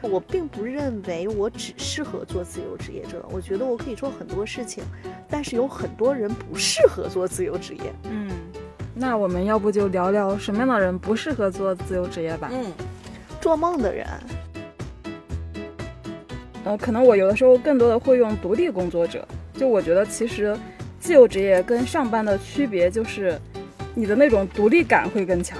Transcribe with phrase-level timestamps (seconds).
[0.00, 4.84] 我并不认为我只适合做自由职业者，我觉得我可以做很多事情，
[5.28, 7.92] 但是有很多人不适合做自由职业。
[8.04, 8.30] 嗯，
[8.94, 12.48] 那我们要不就聊聊什么样的人不适合做自由职业吧？
[12.52, 12.72] 嗯，
[13.40, 14.06] 做梦的人。
[16.64, 19.26] 呃，可能我有的时候更多的会用独立工作者。
[19.54, 20.56] 就我觉得，其实
[21.00, 23.36] 自由职业跟上班的区别就是，
[23.94, 25.58] 你的那种独立感会更强。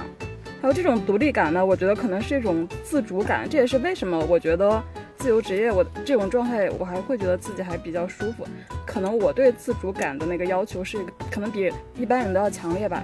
[0.61, 3.47] 还有这种独立感呢，我觉得可能是一种自主感。
[3.49, 4.81] 这也是为什么我觉得
[5.17, 8.45] 自由职业我这种状态，我还会觉得自己还比较舒服。
[8.85, 10.97] 可能我对自主感的那个要求是，
[11.31, 13.01] 可能比一般人都要强烈吧。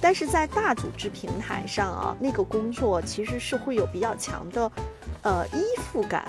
[0.00, 4.70] 但是在大组织平台上啊，那个工作其实是会有比较强的。
[5.22, 6.24] 呃，依附感，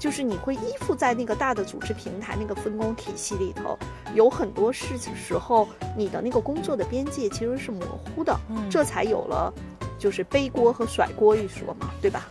[0.00, 3.78] 就是你会依附在那个大的组织平台那个分工体系里头，
[4.14, 8.34] 有很多事情时候，你的那个工作的边界其实是模糊的，
[8.70, 9.52] 这才有了
[9.98, 12.26] 就是背锅和甩锅一说嘛，对吧？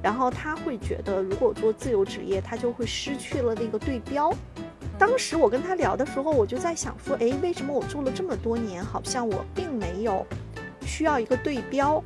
[0.00, 4.32] 然后他会觉得，如果做自由职业，他就会失去了那个对标。
[4.96, 10.24] 当时我跟他聊的时候，我就在想说，哎，为什么我做了这么多年，好像我并没有
[10.86, 12.00] 需要一个对标？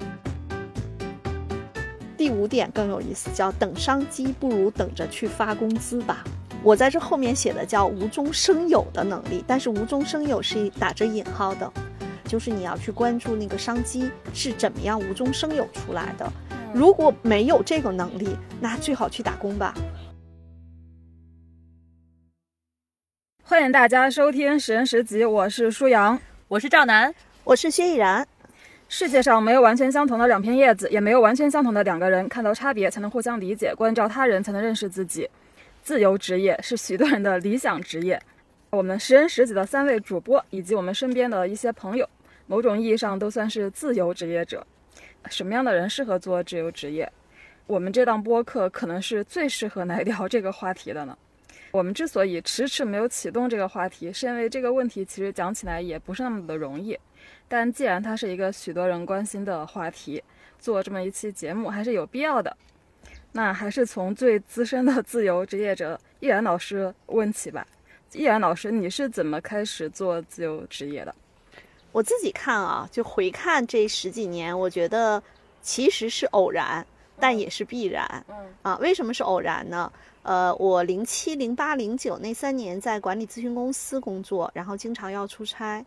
[2.24, 6.24] 第五点更有意思，叫等商机不如等着去发工资吧。
[6.62, 11.70] 我在这后面写的叫无中生有的能力，但是无中生有是打着引号的，
[12.26, 16.26] 就是你要去关注那个商机是怎么样无中生有出来的。
[16.72, 19.74] 如果没有这个能力，那最好去打工吧。
[23.42, 28.26] 欢迎大家收听《十人十集》，我是舒阳，我是赵楠，我是薛逸然。
[28.88, 32.28] 世界上没有完全相同的两片叶子，也没有完全相同的两个人。
[32.28, 35.28] 看到差别，才能互相理解；关照他人，才能认识自己。
[35.82, 38.20] 自由职业是许多人的理想职业。
[38.70, 42.08] 我们十人十己的三位主播，以及我们身边的一些朋友，
[42.46, 44.64] 某种意义上都算是自由职业者。
[45.28, 47.10] 什么样的人适合做自由职业？
[47.66, 51.16] 我们这档播客可能是最适合来聊这个话题的呢。
[51.70, 56.96] 我们之所以迟迟没有启动这个话题，是因为这个问题其实讲起来也不是那么的容易。
[57.48, 60.22] 但既然它是一个许多人关心的话题，
[60.58, 62.56] 做这么一期节目还是有必要的。
[63.32, 67.66] 那还是从最资深的自由职业者易然老师问起吧。
[68.12, 71.14] 易然老师，你是怎么开始做自由职业的？
[71.90, 75.22] 我自己看啊，就回看这十几年，我觉得
[75.62, 76.86] 其实是偶然，
[77.18, 78.24] 但也是必然。
[78.28, 79.92] 嗯啊，为什么是偶然呢？
[80.22, 85.84] 呃，我零七、零八、零九那三年在管理咨询公司工作，然后经常要出差。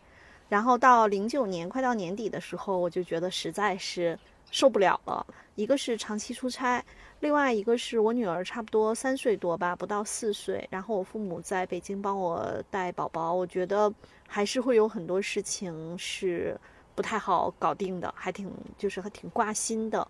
[0.50, 4.18] 然后到零九年快到年底的时候，我就觉得实在是
[4.52, 5.25] 受不了了。
[5.56, 6.84] 一个是长期出差，
[7.19, 10.66] 另外一个是我女儿差不多三岁多吧，不到四岁。
[10.69, 13.91] 然后我父母在北京帮我带宝宝，我觉得
[14.28, 16.56] 还是会有很多事情是
[16.94, 20.08] 不太好搞定的，还挺就是还挺挂心的。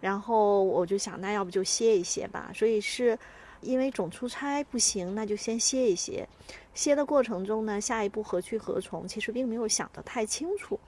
[0.00, 2.50] 然后我就想，那要不就歇一歇吧。
[2.52, 3.16] 所以是
[3.62, 6.28] 因为总出差不行，那就先歇一歇。
[6.74, 10.78] 歇的过程中呢，下一步何去何从，其实并没有想得太清楚，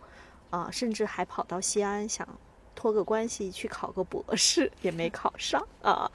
[0.50, 2.26] 啊，甚至还跑到西安想
[2.74, 6.10] 托个关系去考个博士，也没考上啊。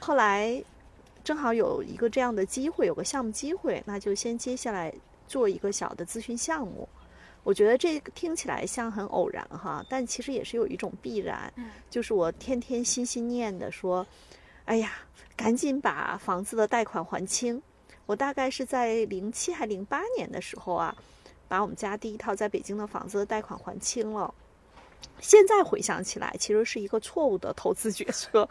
[0.00, 0.62] 后来
[1.24, 4.92] 正好有一个这样的机会，有个项目机会，那就先接下来
[5.28, 6.88] 做一个小的咨询项目。
[7.44, 11.52] 我觉得这个听起来像很偶然哈，但其实也是有一种必然，
[11.90, 14.06] 就是我天天心心念的说，
[14.64, 14.92] 哎呀，
[15.36, 17.60] 赶紧把房子的贷款还清。
[18.06, 20.94] 我大概是在零七还零八年的时候啊，
[21.48, 24.32] 把我们家第一套在北京的房子的贷款还清了。
[25.20, 28.48] 现在回想起来，其实是一个错误的投资决策。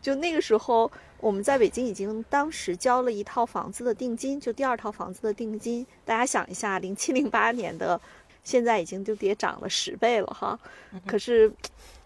[0.00, 5.86] 就那个时候，我们在北京已经当时交了一套房子的定金，就第二套房子的定金。
[6.04, 7.98] 大家想一下，零七零八年的，
[8.42, 10.58] 现在已经就跌涨了十倍了哈。
[11.06, 11.50] 可是，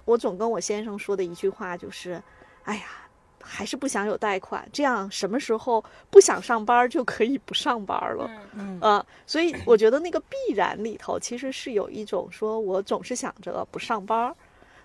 [0.04, 2.22] 我总跟我先生说的一句话就是：
[2.64, 2.82] 哎呀。
[3.50, 8.30] 还是不想有贷款，这样什么时候不想上班就可以不上班了。
[8.52, 14.34] 嗯嗯，所以我觉得那个必然里头其实是有一种说，我总是想着不上班。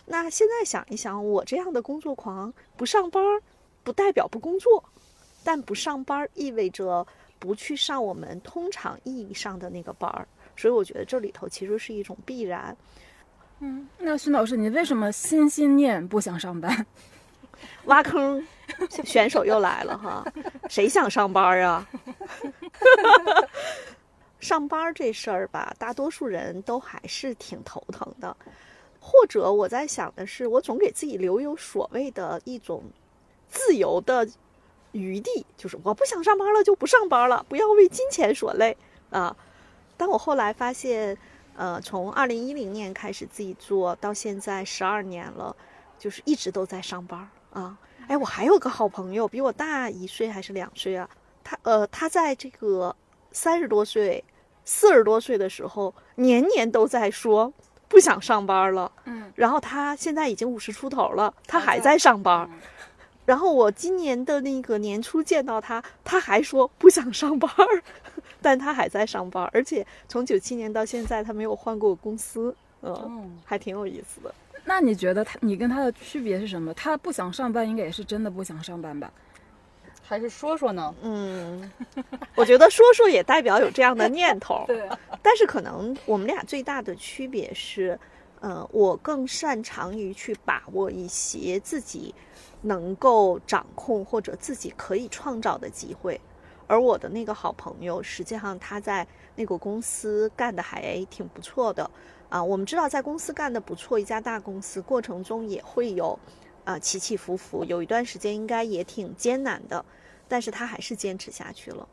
[0.05, 3.21] 那现在想一想，我这样的工作狂不上班，
[3.83, 4.83] 不代表不工作，
[5.43, 7.05] 但不上班意味着
[7.39, 10.25] 不去上我们通常意义上的那个班儿。
[10.55, 12.75] 所以我觉得这里头其实是一种必然。
[13.59, 16.85] 嗯，那徐老师，你为什么心心念不想上班？
[17.85, 18.45] 挖坑，
[19.03, 20.25] 选手又来了哈！
[20.69, 21.87] 谁想上班啊？
[24.39, 28.35] 上班这事儿吧，大多数人都还是挺头疼的。
[28.99, 32.83] 或者我在想的是，我总给自己留有所谓的一种
[33.49, 34.27] 自由的
[34.91, 38.77] 余地，就是我不想上班了就不上班了，不要为金钱所累
[39.09, 39.35] 啊。
[39.97, 41.17] 但我后来发现，
[41.55, 45.55] 呃，从二零一零年开始自己做到现在十二年了，
[45.99, 47.77] 就是一直都在上班啊。
[48.07, 51.09] 哎，我还有个好朋友，比我大一岁还是两岁啊？
[51.43, 52.95] 他呃，他在这个
[53.31, 54.23] 三十多岁、
[54.65, 57.51] 四十多岁的时候，年年都在说
[57.87, 58.91] 不想上班了。
[59.05, 62.49] 嗯，然后他现在已经五十出头了，他还在上班。
[63.25, 67.49] 然后我今年的那个年初见到他，他还说不想上班，
[68.41, 74.35] 但他还在上班，而且从九七年到现在，他没有换过公司，嗯，还挺有意思的。
[74.65, 76.73] 那你觉得他，你跟他的区别是什么？
[76.73, 79.11] 他不想上班，应该也是真的不想上班吧？
[80.01, 80.93] 还是说说呢？
[81.01, 81.71] 嗯，
[82.35, 84.63] 我觉得说说也代表有这样的念头。
[84.67, 84.89] 对，
[85.21, 87.99] 但是可能我们俩最大的区别是，
[88.41, 92.13] 呃，我更擅长于去把握一些自己。
[92.65, 96.17] 能够掌控或者自己可以创造的机会，
[96.65, 99.05] 而我的那个好朋友，实际上他在
[99.35, 101.91] 那个公司干的还挺不错的
[102.33, 102.43] 啊。
[102.43, 106.17] 我们知道，在公司干的不错，一家大公司过程中也会有
[106.63, 109.85] 啊起起伏伏，有一段时间应该也挺艰难的，
[110.27, 111.87] 但是他还是坚持下去了。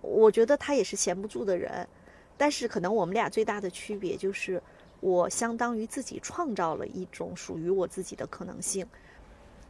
[0.00, 1.88] 我觉得他也是闲不住的人，
[2.36, 4.62] 但是可能我们俩最大的区别就是，
[5.00, 8.86] 我相当于自己创造了一种属于我自己的可能性。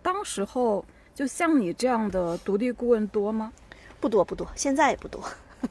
[0.02, 0.84] 当时候
[1.14, 3.52] 就像你这样的独立顾问多吗？
[4.00, 5.22] 不多不多，现在也不多，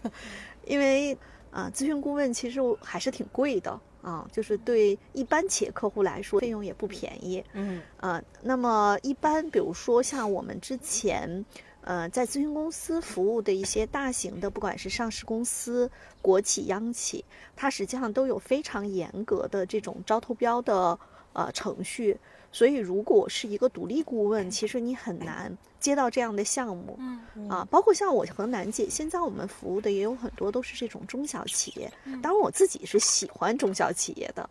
[0.66, 1.18] 因为
[1.52, 7.44] 啊，咨询顾问其实还是挺贵的啊，就是对一般企业客户来说，费用也不便宜。
[7.54, 11.46] 嗯啊，那么一般比如说像我们之前
[11.82, 15.90] 呃在咨询公司服务的一些大型的，不管是上市公司、
[16.22, 17.24] 国企、央企，
[17.56, 20.98] 它实际上都有非常严格的这种招投标的
[21.34, 22.20] 呃程序。
[22.54, 26.98] 所以，如果是一个独立顾问，其实你很难接到这样的项目。
[27.00, 31.92] 嗯，啊，包括像我和楠姐，现在我们服务的也有很多都是这种中小企业。
[32.22, 34.50] 当然，我自己是喜欢中小企业的，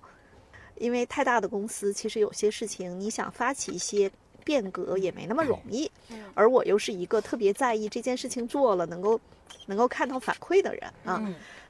[0.77, 4.11] 因为太大的公司，其实有些事情你想发起一些
[4.45, 5.91] 变革也没那么容易。
[6.11, 9.19] 嗯，而我又是一个特别在意这件事情做了能够
[9.67, 11.23] 能够看到反馈的人啊。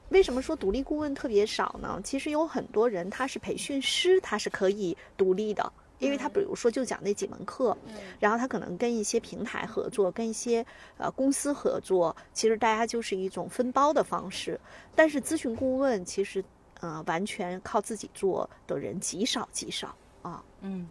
[0.09, 2.01] 为什么说独立顾问特别少呢？
[2.03, 5.71] 其实有很多人他是培训师，他是可以独立的。
[6.01, 7.77] 因为他比如说就讲那几门课，
[8.19, 10.65] 然后他可能跟一些平台合作，跟一些
[10.97, 14.59] 呃公司合作，其实大家就是一种分包的方式。
[14.95, 16.43] 但是咨询顾问其实
[16.79, 20.43] 呃完全靠自己做的人极少极少啊。
[20.61, 20.89] 嗯。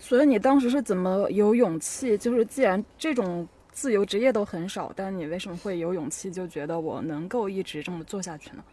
[0.00, 2.18] 所以你当时是怎么有勇气？
[2.18, 8.64] 就是既然这种自由职业都很少，但你为什么会有勇气就觉得我能够一直这么做下去呢？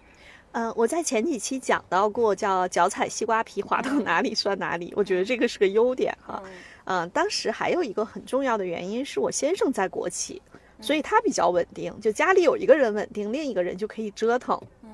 [0.54, 4.94] 嗯，我在前几期讲到过，叫脚踩西瓜皮，滑到哪里算哪里。
[4.96, 6.42] 我觉得这个是个优点哈。
[6.86, 10.40] 嗯，当时还有一个很重要的原因是我先生在国企，
[10.80, 14.62] 所以他比较稳定，就家里有一个人稳定，另一个人就可以折腾。
[14.84, 14.90] 嗯，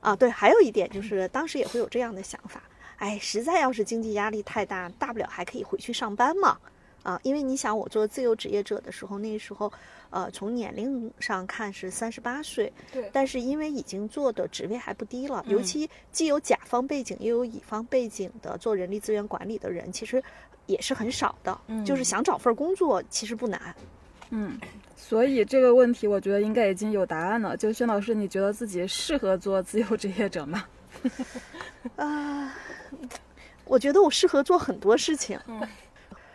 [0.00, 2.60] 啊，对，还有一点就 是当时也会有这样的想法，
[2.96, 6.58] 哎，实在要是经济压力太大，大不了还可以回去上班嘛。
[7.04, 9.72] 啊，因为你想，我做自由职业者的时候，那时候。
[10.10, 20.22] 呃，从年龄上看是三十八岁，对，但是因为已经做的职位还不低了，尤其既有甲方背景又有乙方背景的做人力资源管理的人，其实
[20.66, 21.60] 也是很少的。
[21.66, 23.74] 嗯，就是想找份工作其实不难。
[24.30, 24.58] 嗯，
[24.96, 27.56] 所以这个问题我觉得应该已经有答案了。
[27.56, 30.64] 就薛老师，你觉得自己适合做自由职业者吗？
[31.96, 32.54] 啊，
[33.64, 35.38] 我觉得我适合做很多事情。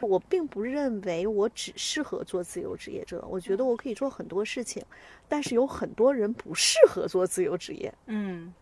[0.05, 4.83] 我并不认为我只适合做自由职业者，我觉得我可以做很多事情，
[5.27, 7.93] 但是有很多人不适合做自由职业。
[8.07, 8.53] 嗯，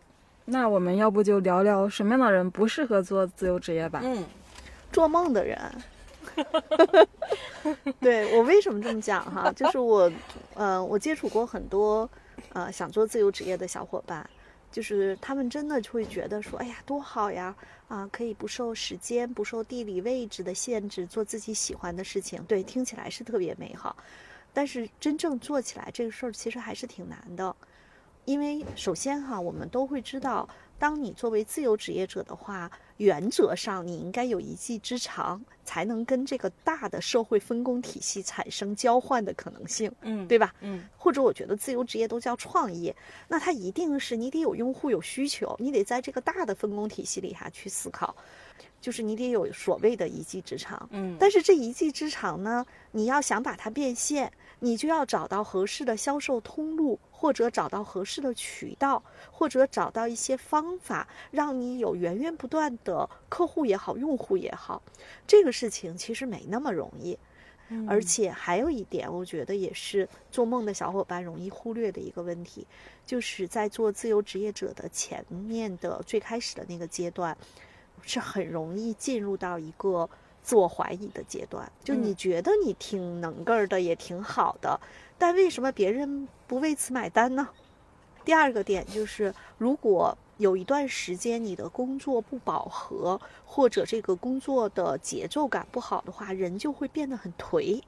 [0.46, 4.02] 那我们要不就聊聊什么样的人不适合做自由职业吧？
[4.04, 4.24] 嗯，
[4.92, 5.60] 做梦的人。
[8.00, 9.52] 对我为什么这么讲哈？
[9.54, 10.10] 就是我，
[10.54, 12.10] 呃，我接触过很多，
[12.54, 14.30] 呃，想做自由职业的小伙伴。
[14.72, 17.56] 就是他们真的就会觉得说，哎呀，多好呀！
[17.88, 22.42] 啊，可以不受时间、不受地理位置的限制，做自己喜欢的事情。
[22.46, 23.94] 对，听起来是特别美好，
[24.54, 27.54] 但是真正做起来这个事儿其实还是挺难的。
[28.24, 30.48] 因为首先哈，我们都会知道，
[30.80, 32.72] 当你作为自由职业者的话，
[33.02, 40.54] 原则上你应该有一技之长，才能跟这个大的社会分工体系产生交换的可能性，嗯，对吧？
[40.62, 42.96] 嗯，或者我觉得自由职业都叫创业，
[43.28, 48.16] 那它一定是你得有用户有需求，你得在这个大的分工体系里哈去思考，
[48.80, 54.32] 就是你得有所谓的一技之长，嗯，但是这一技之长呢，你要想把它变现。
[54.64, 64.84] 你就要找到合适的销售通路，或者找到合适的渠道，或者找到一些方法，让你有源源不断的客户也好，用户也好。
[65.26, 67.18] 这个事情其实没那么容易。
[67.88, 72.68] 而且还有一点，我觉得也是做梦的小伙伴容易忽略的一个问题，
[73.06, 77.36] 就是在做自由职业者的前面的最开始的那个阶段，
[78.02, 80.10] 是很容易进入到一个
[80.44, 81.72] 自我怀疑的阶段。
[81.84, 84.80] 就你觉得你挺能个儿的，也挺好的，
[85.18, 87.48] 但为什么别人不为此买单呢？
[88.24, 97.82] 第二个点就是，如果有一段时间你的工作不饱和，或者这个工作的节奏感不好的话，人就会变得很颓，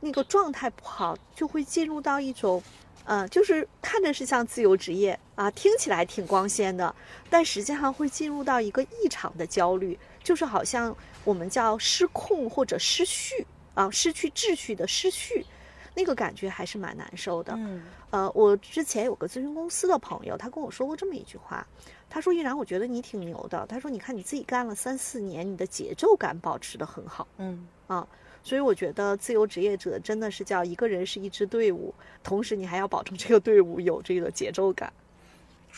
[0.00, 2.62] 那个状态不好，就会进入到一种，
[3.04, 6.94] 呃，就是看着是像自由职业啊，听起来挺光鲜的，
[7.28, 15.46] 但实际上会进入到一个异常的焦虑，就是好像我们叫失控或者失序啊，失去秩序的失序。
[15.94, 17.54] 那个感觉还是蛮难受的。
[17.56, 21.64] 嗯，呃，我之前有个咨询公司的朋友，他跟我说过这么一句话，
[22.10, 28.06] 他说：“依然，我觉得你挺牛的。”他说：“你看你自己干了三四年，你的节奏感保持得很好。”嗯，啊，
[28.42, 34.92] 所以我觉得自由职业者真的是叫一个人是一支队伍，同时你还要保证这个队伍有这个节奏感。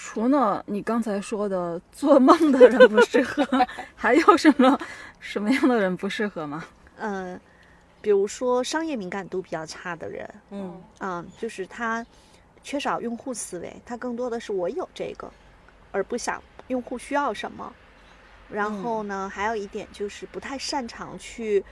[0.00, 3.44] 除了你刚才说的做梦的人不适合，
[3.96, 4.78] 还有什么
[5.18, 6.64] 什么样的人不适合吗？
[6.98, 7.38] 嗯。
[8.00, 12.06] 比如说商业敏感度比较差的人，嗯嗯，就是他
[12.62, 15.28] 缺少用户思维，他更多的是我有这个，
[15.90, 17.74] 而不想用户需要什么。
[18.48, 21.62] 然后呢，还有一点就是不太擅长去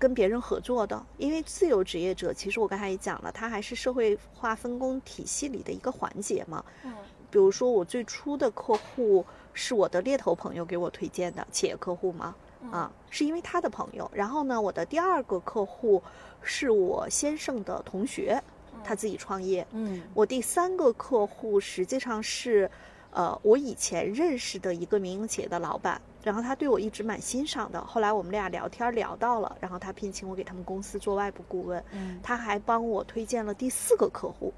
[0.00, 6.62] 跟别人合作的，因为自由职业者，其实我刚才也讲了，他还是社会化分工体系里的一个环节嘛。
[6.82, 6.92] 嗯，
[7.30, 12.34] 比如说我最初的客户是我的猎头朋友给我推荐的企业客户吗。
[12.72, 14.10] 啊，是因为他的朋友。
[14.12, 16.02] 然后呢，我的第二个客户
[16.42, 18.42] 是我先生的同学，
[18.82, 19.64] 他自己创业。
[19.70, 22.68] 嗯，我第三个客户实际上是，
[23.12, 27.80] 呃，我以前认识的一个民营企业的老板，然后他对我一直蛮欣赏的。
[27.84, 31.82] 后来我们俩聊天聊到了，然后他聘请我给他们公司做外部顾问。
[31.92, 34.52] 嗯，他还帮我推荐了第四个客户，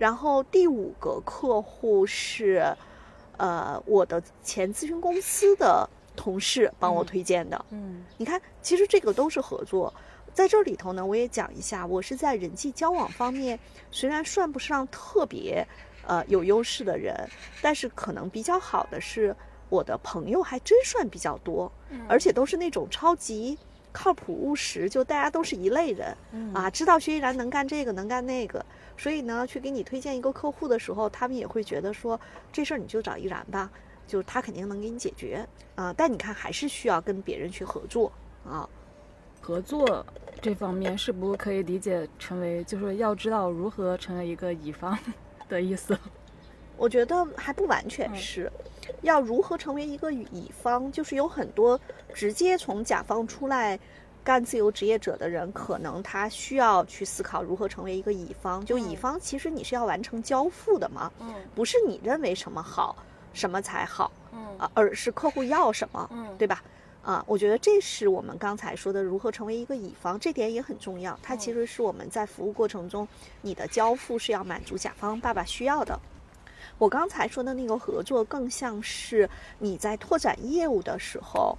[0.00, 2.74] 然后第五个客户是，
[3.36, 5.88] 呃，我的前咨询公司的。
[6.16, 9.90] 同事帮我推荐的，嗯，你看，其实这个都是合作。
[10.34, 13.58] 在这里头呢，我也讲一下，我是在人际交往方面，
[13.90, 15.66] 虽然算不上特别
[16.06, 17.14] 呃有优势的人，
[17.62, 19.34] 但是可能比较好的是，
[19.70, 21.72] 我的朋友还真算比较多，
[22.06, 23.56] 而且都是那种超级
[23.90, 26.14] 靠谱务实，就大家都是一类人，
[26.52, 28.62] 啊，知道薛依然能干这个能干那个，
[29.00, 32.20] 所以呢，去给你推荐一个客户的时候，他们也会觉得说，
[32.52, 33.70] 这事儿你就找依然吧。
[34.06, 38.12] 就他肯定能给你解决啊，但你看还是需要跟别人去合作
[38.44, 38.68] 啊。
[39.40, 40.04] 合作
[40.42, 44.98] 这方面是不是可以理解成为就是要知道如何成为一个乙方
[45.48, 45.98] 的意思？
[46.76, 48.52] 我觉得还不完全是，
[49.00, 51.80] 要如何成为一个乙方，就是有很多
[52.12, 53.78] 直接从甲方出来
[54.22, 58.64] 干自由职业者的人，可能他需要去思考如何成为一个乙方。
[58.64, 62.96] 就乙方其实你是要完成交付的嘛，嗯，不是你认为什么好。
[63.32, 64.10] 什么才好？
[64.32, 66.10] 嗯啊，而是客户要什么？
[66.12, 66.60] 嗯，对吧？
[67.04, 71.16] 啊，我觉得这是我们刚才说的如何成为一个乙方，这点也很重要。
[71.22, 73.06] 它其实是我们在服务过程中，
[73.40, 75.96] 你的交付是要满足甲方爸爸需要的。
[76.76, 81.56] 我刚才说的那个合作，更像是你在拓展业务的时候，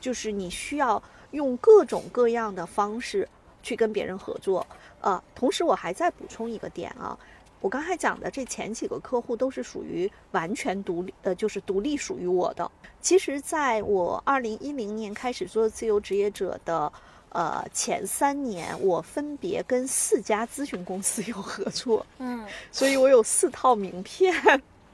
[0.00, 3.28] 就是你需要用各种各样的方式
[3.62, 4.66] 去跟别人合作。
[5.00, 7.18] 呃，同时我还再补充一个点啊。
[7.60, 12.70] 我刚才讲的这前几个客户都是属于完全独立，呃，就是独立属于我的。
[13.02, 16.90] 其实，在我二零一零年开始做自由职业者的，
[17.28, 24.34] 呃，前三年，我分别跟四家咨询公司有合作，嗯， 所以我有四套名片。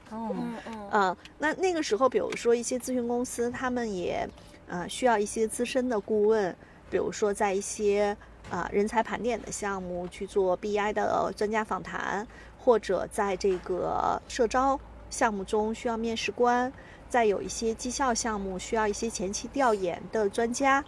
[0.09, 4.27] 哦，嗯嗯，啊，那那个时候，比如说一些咨询公司，他们也，
[4.67, 6.55] 呃，需要一些资深的顾问，
[6.89, 8.15] 比如说在一些
[8.49, 12.27] 啊人才盘点的项目去做 BI 的专家访谈。
[12.59, 14.77] 或者在这个社招
[15.09, 16.69] 项目中需要面试官，
[17.07, 20.83] 在有一些绩效项目需要一些前期调研的专家，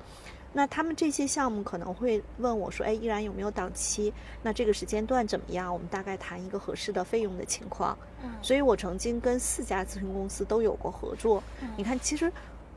[0.51, 4.13] 那他们这些项目可能会问我说：“哎，依然有没有档期？
[4.43, 5.71] 那这个时间段怎么样？
[5.71, 11.41] 我们大概谈一个合适的费用的情况。”嗯，所以我曾经跟四家咨询公司都有过合作。
[11.77, 12.29] 你看，其实。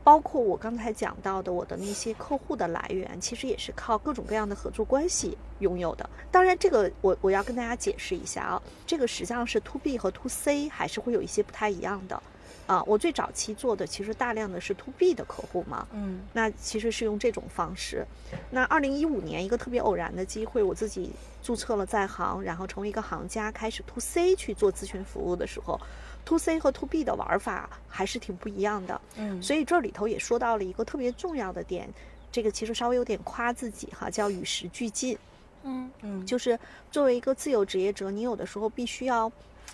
[0.03, 6.09] 包括我刚才讲到的，我的那些客户的来源，其实也是靠各种各样的合作关系拥有的。
[6.29, 12.21] 当然，这个我我要跟大家解释一下啊，这个实际上是 to B 和 to C 还是会有一些不太一样的。
[12.65, 18.05] 啊，我最早期做的其实大量的是 to B 的客户嘛，嗯，那其实是用这种方式。
[18.51, 25.79] 那二零一五年一个特别偶然的机会，我自己注册了在行，然后成为一个行家，开始 to C 去做咨询服务的时候。
[26.25, 31.89] To C 和 to B 的玩法还是挺不一样的，嗯，所以这里头也说到了一个特别重要的点，
[32.31, 35.17] 这个其实稍微有点夸自己哈，叫与时俱进。
[35.63, 36.59] 嗯嗯，就是
[36.91, 39.31] 作为一个自由职业者，你有的时候必须要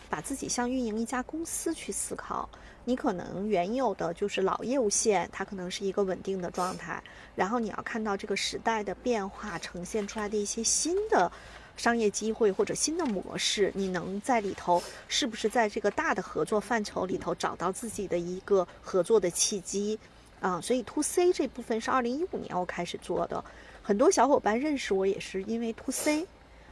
[0.10, 2.48] 把自己像运营一家公司去思考。
[2.86, 7.04] 你可能原有的就是老业务线，它可能是一个稳定的状态，
[7.36, 11.32] 然后你要看到这个时代的变化呈现出来的一些新的
[11.80, 19.98] 商业机会或者新的模式，你能在里头是不是在这个大的合作范畴里头找到自己的一个合作的契机
[20.42, 20.60] 啊？
[20.62, 23.44] 所以 to C 这部分是二零一五年我开始做的，
[23.82, 26.28] 很多小伙伴认识我也是因为 to C。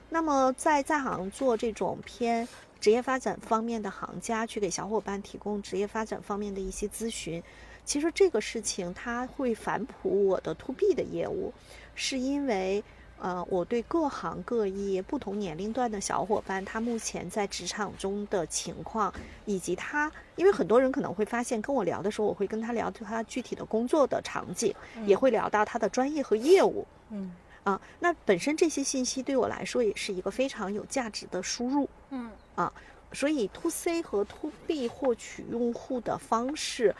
[0.09, 2.47] 那么在在行做这种偏。
[2.79, 7.41] 职业发展方面的行家去给小伙伴提供职业发展方面的一些咨询，
[7.83, 11.51] 其实这个事情它会反哺我的 to B 的业务，
[11.95, 12.83] 是因为
[13.19, 19.13] 呃我对各行各业不同年龄段的小伙伴他目前在职场中的情况，
[19.45, 24.73] 以及他因为很多人可能会发现跟我聊的时候，我会跟他聊他具体的工作的场景，
[25.05, 27.33] 也会聊到他的专业和业务，嗯
[27.63, 32.29] 啊，那本身这些信息对我来说也是一个非常有价值的输入，嗯。
[32.55, 32.73] 啊，
[33.13, 36.95] 所以 to C 和 to B 获取用户的方式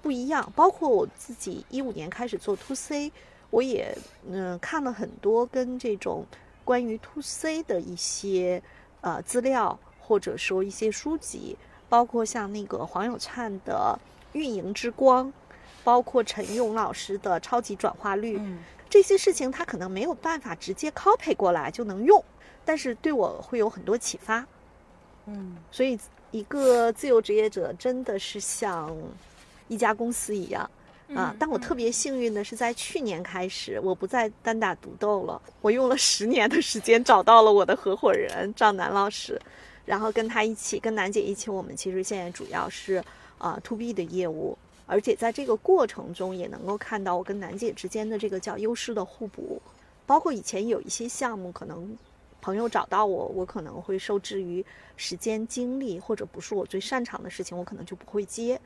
[0.00, 0.50] 不一样。
[0.56, 3.12] 包括我自己一五年开始做 to C，
[3.52, 3.94] 我也
[4.30, 6.24] 嗯看了很多跟这种
[6.64, 8.62] 关于 to C 的一些
[9.02, 11.58] 呃资料，或者说一些书籍，
[11.90, 13.98] 包括像那个黄有灿的
[14.38, 15.26] 《运营之光》，
[15.84, 18.38] 包括陈勇老师的《超级转化率》，
[18.88, 22.24] 这些事情他可能没有办法直接 copy 过来就能用，
[22.64, 24.46] 但是对我会有很多启发。
[25.26, 25.98] 嗯，所以
[26.30, 28.96] 一个自由职业者真的是像
[29.68, 30.70] 一家公司一样
[31.14, 31.34] 啊。
[31.38, 35.40] 但我特别幸运的是，在去年开始，我不再单打独斗了。
[35.60, 39.40] 我用了十年的时间找到了我的合伙人赵楠老师，
[39.84, 43.02] 然后跟他一起，跟楠姐一起，我们其实现在主要是
[43.38, 49.60] 啊 to B 的业务，而且在这个过程中也能够看到我跟楠姐之间的这个叫优势的互补，
[50.06, 51.96] 包括以前有一些项目可能。
[52.44, 54.66] 朋友找到我，我可能会受制于
[54.96, 58.60] 时间、精力，或者不是我最擅长的事情，我可能就不会接。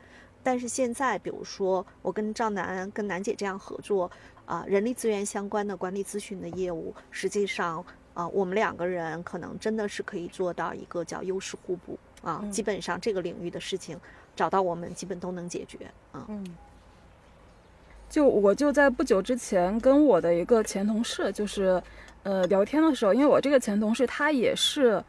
[0.47, 4.09] 但是现在，比如说我跟赵楠、跟楠姐这样合作，
[4.45, 12.45] 啊，人力资源相关的管理咨询的业务，实际上啊，我们两个人可能真的是可以做到一个叫优势互补啊。
[12.49, 13.99] 基本上这个领域的事情，
[14.37, 16.25] 找到我们基本都能解决啊。
[16.29, 16.47] 嗯。
[18.09, 21.83] 就我就在不久之前跟我的一个前同事，就是。
[22.23, 25.01] 呃，聊天的时候，因为我这个前同事他也是，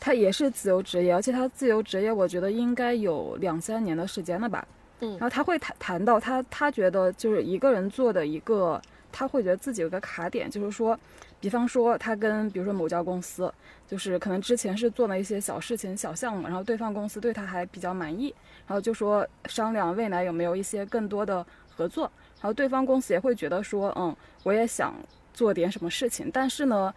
[0.00, 4.66] 他也是自由职业，而且他自由职业，我觉得应该有两三年的时间了吧。
[5.00, 8.80] 嗯，然后他会谈谈到他，他觉得就是一个人做的一个，
[9.12, 10.98] 他会觉得自己有个卡点，就是说，
[11.40, 13.52] 比方说他跟比如说某家公司，
[13.86, 18.34] 就是可能之前是做了一些小事情、小项目，然后对方公司对他还比较满意，
[18.66, 21.44] 然后就说商量未来有没有一些更多的
[21.76, 24.94] 合作，然后对方公司也会觉得说，嗯，我也想。
[25.34, 26.94] 做点什么事情，但是呢，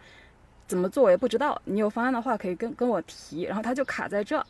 [0.68, 1.60] 怎么做我也不知道。
[1.64, 3.42] 你有方案的话，可以跟跟我提。
[3.42, 4.40] 然后他就卡在这，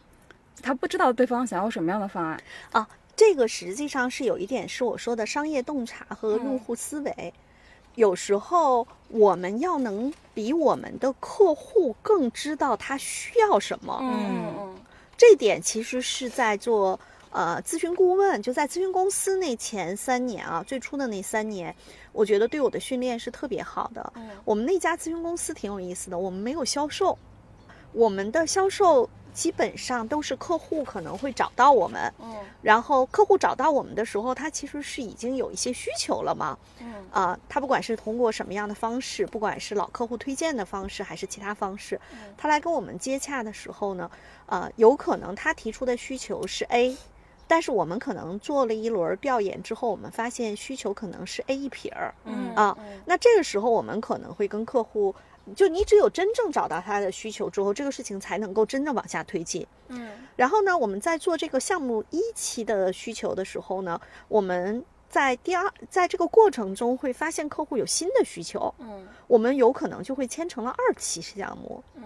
[0.60, 2.38] 他不知道对方想要什么样的方案
[2.72, 2.86] 啊。
[3.18, 7.34] 这个实际上是有一点是我说的商业洞察和用户思维。
[7.96, 13.98] 有时候我们要能比我们的客户更知道他需要什么。
[14.02, 14.76] 嗯嗯，
[15.16, 16.98] 这点其实是在做。
[17.30, 21.76] 呃，咨询顾问就在咨询公司那前三年啊，最初的那三年，
[22.10, 24.12] 我觉得对我的训练是特别好的。
[24.16, 27.18] 嗯，我们那家咨询公司挺有意思的，我们没有销售，
[27.92, 32.12] 我们的销售基本上都是客户可能会找到我们。
[32.20, 36.58] 嗯，然后客户找到我们的时候，他其实是已经有一些需求了嘛。
[36.80, 42.00] 嗯，啊，他不管是通过什么样的方式，不管是老客户推荐的方式，还是其他方式，
[42.36, 44.10] 他来跟我们接洽的时候呢，
[44.46, 46.96] 呃，有可能他提出的需求是 A。
[47.50, 55.14] 但是我们可能做了一轮调研之后，我们发现需求可能是 A 一撇儿，嗯啊，那这个时候我们可能会跟客户，
[55.54, 59.66] 就你只有真正找到他的需求之后，这个事情才能够真正往下推进。
[59.88, 72.04] 嗯，然后呢，我们在做这个项目一期的需求的时候呢，我们在第二，在这个过程中会发现客户有新的需求，嗯，我们有可能就会签成了二期项目，嗯，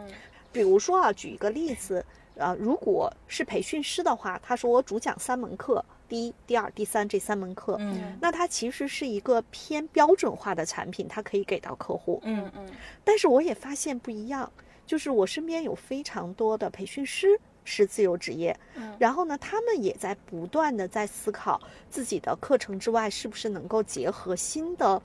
[0.53, 2.05] 比如说啊，举一个例子。
[2.39, 12.69] 啊，如果是培训师的话，他说我主讲三门课，第一、第二、第三这三门课，嗯，那它其实是一个偏标准化的产品，它可以给到客户，嗯嗯。
[13.03, 14.53] 但是我也发现不一样，
[14.87, 25.01] 就是我身边有非常多的培训师是自由职业，嗯，然后呢，他们也在不断的在思考自己的课程之外，是不是能够结合新的，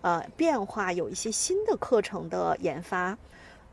[0.00, 3.18] 呃，变化，有一些新的课程的研发。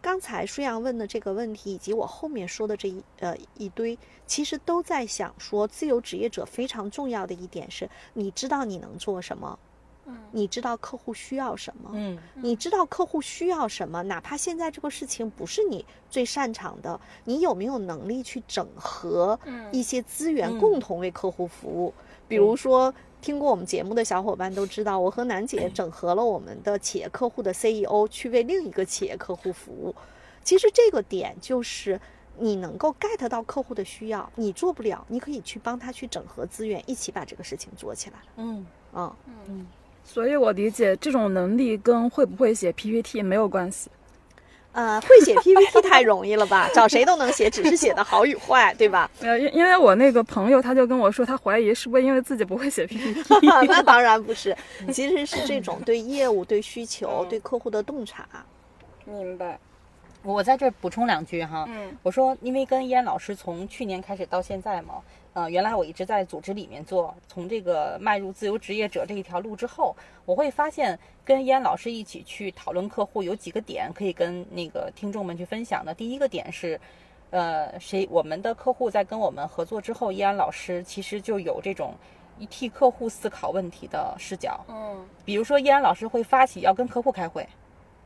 [0.01, 9.59] 刚才舒阳问的这个问题，以及我后面说的这一呃一堆，其实都在想说，自由职业者非常重要的一点是，你知道你能做什么，
[10.05, 19.37] 嗯，你知道客户需要什么，嗯，你知道客户需要什么，哪怕现在这个事情不是你最擅长的，你有没有能力去整合
[19.71, 21.93] 一些资源，共同为客户服务？
[22.29, 29.93] 比如说，听过我们节目的小伙伴都知道，我和楠姐整合了我们的企业客户的 CEO 去为另一个企业客户服务。
[30.43, 31.99] 其实这个点就是
[32.37, 38.15] 你能够 get 到客户的需要，你做不了，你可以去帮他去整合资源，一起把这个事情做起来。
[38.37, 39.11] 嗯嗯
[39.47, 39.67] 嗯，
[40.03, 43.89] 所以我理解这种能力跟会不会写 PPT 没有关系。
[44.71, 46.69] 呃，会写 PPT 太容易了吧？
[46.75, 49.09] 找谁都能写，只是写的好与坏，对吧？
[49.21, 53.23] 呃，因因为我那个朋友他就跟我说，他怀疑是不是因为自己不会写 PPT。
[53.67, 54.55] 那当然不是，
[54.93, 58.25] 其实是这种对业务、对需求、对客户的洞察。
[59.05, 59.59] 明白。
[60.21, 64.95] 我在这补充两句哈，嗯，我说因为跟燕老师从去年开始到现在嘛，
[65.39, 75.93] 呃，原来我一直在组织里面做，从这个迈入自由职业者这一条路之后，我会发现跟依安老师一起去讨论客户有几个点可以跟那个听众们去分享的。
[75.93, 76.77] 第一个点是，
[77.29, 81.93] 呃，谁我们的客户在跟我们合作之后，依安老师其实就有这种
[82.37, 87.47] 一替客户思考问题的视角，嗯，比如说依安老师会发起要跟客户开会。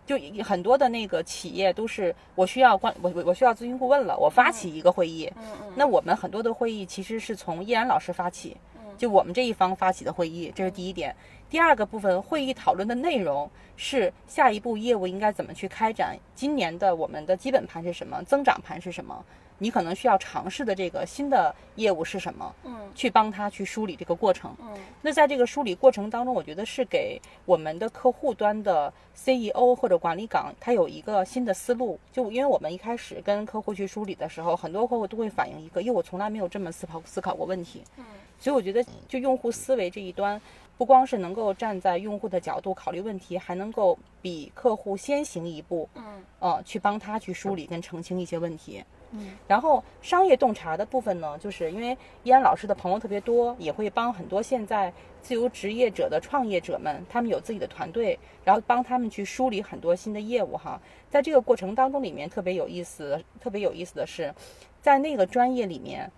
[0.06, 5.32] 就很多的那个企业都是我需要关我我我需要咨询顾问了，我发起一个会议。
[5.38, 5.74] 嗯嗯。
[5.76, 8.58] 那我们很多的会议其实是从依然老师发起，
[8.98, 11.16] 就我们这一方发起的会议，这是第一点。
[11.50, 19.24] 第二个部分会议讨论的内容是下一步业务应该怎么去开展，今年的我们的基本盘是什么，增长盘是什么。
[19.64, 22.54] 你可能需要尝试的这个新的业务是什么？
[22.66, 24.54] 嗯，去帮他去梳理这个过程。
[24.60, 31.98] 嗯，那在这个梳理过程当中，我觉得是给我们的客户端的 CEO 或者管理岗，他有一个新的思路。
[32.12, 37.82] 就因为我们一开始跟客户去梳理的时候，很多客户都会反映一个，因为我从来没有这么思考思考过问题。
[37.96, 38.04] 嗯，
[38.38, 40.42] 所以我觉得就用户思维这一端，
[40.78, 45.88] 不光是能够站在用户的角度考虑问题，还能够比客户先行一步。
[45.96, 48.84] 嗯，呃，去帮他去梳理跟澄清一些问题。
[49.16, 60.82] 嗯然后商业洞察的部分呢，就是因为依安老师的朋友特别多，也会帮很多现在自由职业者的创业者们，他们有自己的团队，然后帮他们去梳理很多新的业务哈。
[61.12, 64.34] 在这个过程当中，里面特别有意思，特别有意思的是，
[64.82, 66.12] 在那个专业里面，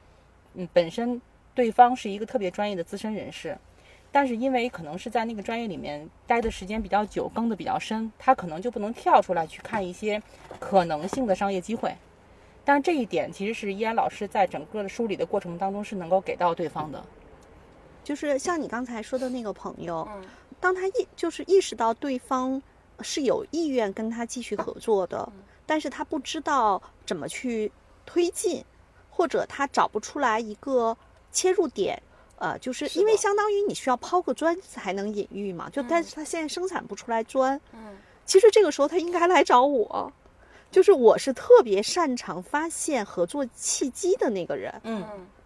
[0.53, 1.21] 嗯，本身
[1.53, 3.57] 对方是一个特别专业的资深人士，
[4.15, 10.23] 但是因为可能是在那个专业里面待的时间比较久，更的比较深，他可能就不能跳出来去看一些
[10.57, 11.93] 可能性的商业机会。
[12.63, 17.03] 但这一点其实是依安老师在整个的梳理的过程当中是能够给到对方的，
[18.05, 20.07] 就是像你刚才说的那个朋友，
[20.61, 22.63] 当他意就是意识到对方
[23.01, 25.29] 是有意愿跟他继续合作的，
[25.65, 27.69] 但是他不知道怎么去
[28.05, 28.63] 推进，
[29.09, 30.95] 或者他找不出来一个
[31.33, 32.01] 切入点，
[32.37, 40.11] 呃，就是因为相当于你需要抛个砖才能引玉嘛，就但是他现在生产不出来砖，嗯，其实这个时候他应该来找我。
[40.71, 45.05] 就是我是特别擅长发现合作契机的那个人，嗯。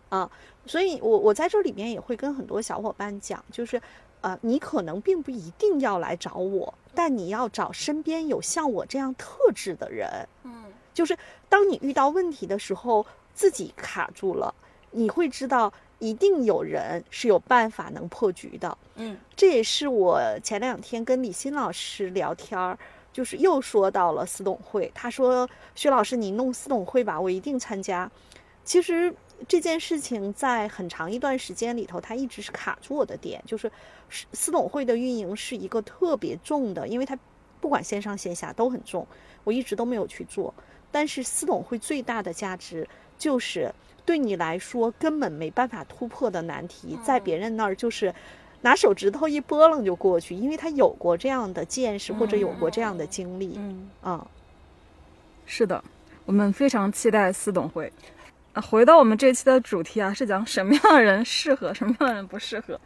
[0.09, 0.27] 啊，
[0.65, 3.79] 所以我我在这里面也会跟很多小伙伴讲，就是
[4.21, 11.15] 呃，你可能并不一定要来找我，但你要找身边有像我这样特质的人，嗯，就是
[11.47, 14.51] 当你遇到问题的时候，自己卡住了，
[14.89, 22.77] 你会知道一定有人是有办法能破局的，嗯，这也是我前两天跟李欣老师聊天儿。
[23.11, 28.09] 就是又说到了私董会，他说：“薛老师，你弄私董会吧，我一定参加。”
[28.63, 29.13] 其实
[29.47, 33.69] 这件事情在很长一段时间里头，它一直是卡住我的点，就是
[34.31, 37.17] 私董会的运营是一个特别重的，因为它
[37.59, 39.05] 不管线上线下都很重，
[39.43, 40.53] 我一直都没有去做。
[40.91, 43.73] 但是私董会最大的价值就是
[44.09, 48.11] 对你来说根本没办法突破的难题，在别人那儿就是。
[48.61, 53.53] 拿手指头一拨楞就过去，因为他有过这样的见识或者有过这样的经历。
[53.55, 54.27] 嗯，啊，
[55.45, 55.81] 是的，
[56.25, 57.89] 我们非常期待司董会。
[58.51, 62.77] 啊，回到我们这期的主题啊，是讲什么样的人适合，什么样的人不适合。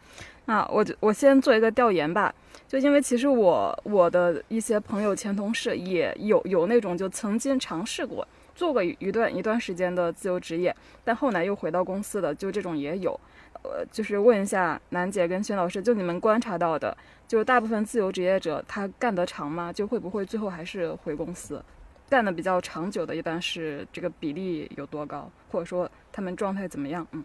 [0.46, 2.32] 啊，我就我先做一个调研吧。
[2.68, 13.20] 就因为其实我我的一些朋友、前同事也有有那种就曾经尝试过做过一段一段时间的自由职业，但后来又回到公司的，就这种也有。
[13.64, 16.96] 呃，就是问一下楠姐跟薛老师，就你们观察到的，
[17.28, 19.72] 就大部分自由职业者他干得长吗？
[19.72, 21.64] 就会不会最后还是回公司？
[22.10, 25.32] 干的比较长久的，一般是这个比例有多高？
[25.50, 27.08] 或者说他们状态怎么样？
[27.12, 27.24] 嗯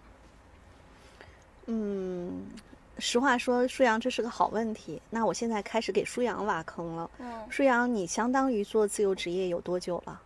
[1.66, 2.46] 嗯，
[2.98, 5.02] 实话说，舒阳这是个好问题。
[5.10, 7.10] 那我现在开始给舒阳挖坑了。
[7.18, 10.22] 嗯，舒阳，你相当于做自由职业有多久了？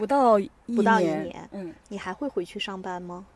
[0.00, 0.40] 不到
[0.74, 1.46] 不到一年。
[1.52, 3.26] 嗯，你还会回去上班吗？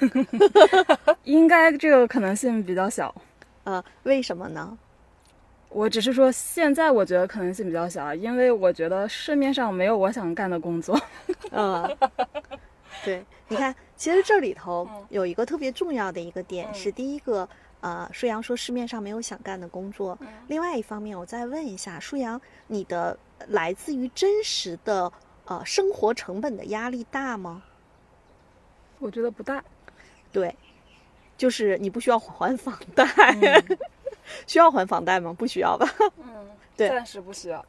[1.24, 3.14] 应该这个可能性比较小，
[3.64, 4.78] 呃，为什么呢？
[5.68, 10.98] 我只是说，现在我觉得可能性比较小，因为我觉得市面上没有我想干的工作。
[11.52, 11.94] 嗯，
[13.04, 17.46] 对，你看，其实这里头有一个特别重要的一个点是，第一个，
[17.80, 20.18] 呃，舒阳说市面上没有想干的工作。
[20.48, 23.16] 另外一方面，我再问一下，舒阳，你的
[23.48, 25.12] 来自于真实的
[25.44, 27.62] 呃生活成本的压力大吗？
[28.98, 29.62] 我觉得不大。
[30.32, 30.56] 对，
[31.36, 33.06] 就是你不需要还房贷。
[34.46, 35.32] 需要还房贷吗？
[35.32, 35.88] 不需要吧。
[36.18, 37.64] 嗯， 对，暂时不需要。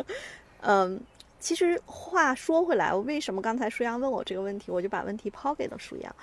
[0.60, 1.00] 嗯，
[1.40, 6.16] 其实话说回来，为什么刚才舒阳问我这个问题，我就把问题抛给了舒阳。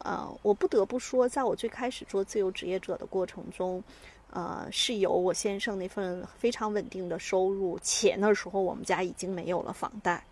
[0.00, 3.82] 呃，我不得不说，在我最开始做自由职业者的过程中，
[4.30, 10.22] 呃，是有我先生那份非常稳定的收入，且那时候我们家已经没有了房贷。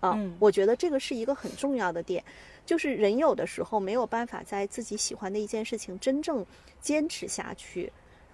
[0.00, 2.22] 啊，我觉得这个是一个很重要的点，
[2.66, 6.44] 就是人有的时候没有办法在自己喜欢的一件事情真正
[6.80, 7.90] 坚持下去。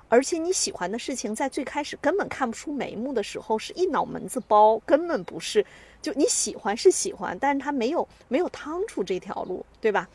[0.09, 5.65] 而且你喜欢的事情，在最开始根本看不出眉目的时候，是一脑门子包，根本不是。
[6.03, 10.09] 就你喜欢是喜欢，但是他没有没有趟出这条路，对吧？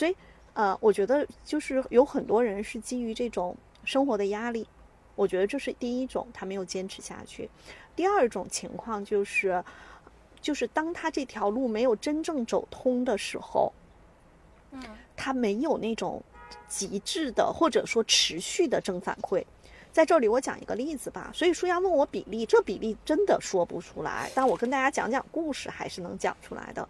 [0.00, 0.16] 所以，
[0.54, 4.66] 呃，我觉得就是有很多人是基于这种生活的压力，
[5.14, 7.50] 我觉得这是第一种，他没有坚持下去。
[7.94, 9.62] 第二种情况就是，
[10.40, 13.70] 就是当他这条路没有真正走通的时候，
[14.70, 14.82] 嗯，
[15.14, 16.22] 他没有那种。
[16.66, 19.44] 极致的或者说持续的正反馈，
[19.92, 21.30] 在这里我讲一个例子吧。
[21.32, 26.88] 所以舒阳问我比例，这比例真的说不出来，但我跟大家讲讲故事还是能讲出来的。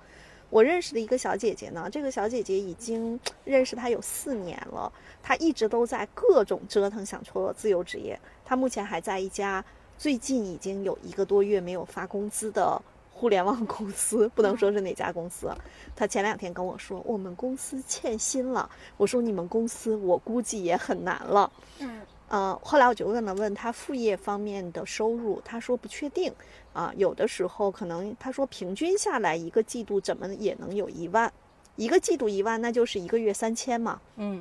[0.51, 8.19] 我认识的一个小姐姐呢，这个小姐姐已经认识她有四年了，她一直都在各种折腾想做自由职业。
[8.45, 9.65] 她目前还在一家
[9.97, 12.83] 最近已经有一个多月没有发工资的。
[13.13, 15.55] 互联网公司不能说是哪家公司，
[15.95, 18.71] 她前两天跟我说我们公司欠薪了。
[18.97, 21.53] 我说你们公司我估计也很难了。
[21.81, 22.01] 嗯，
[22.31, 26.33] 呃，后来我就问了问他副业方面的收入，他说不确定。
[26.73, 31.31] 啊，有的时候可能他说平均下来一个季度怎么也能有一万，
[31.75, 34.01] 一个季度一万那就是一个月三千嘛。
[34.15, 34.41] 嗯，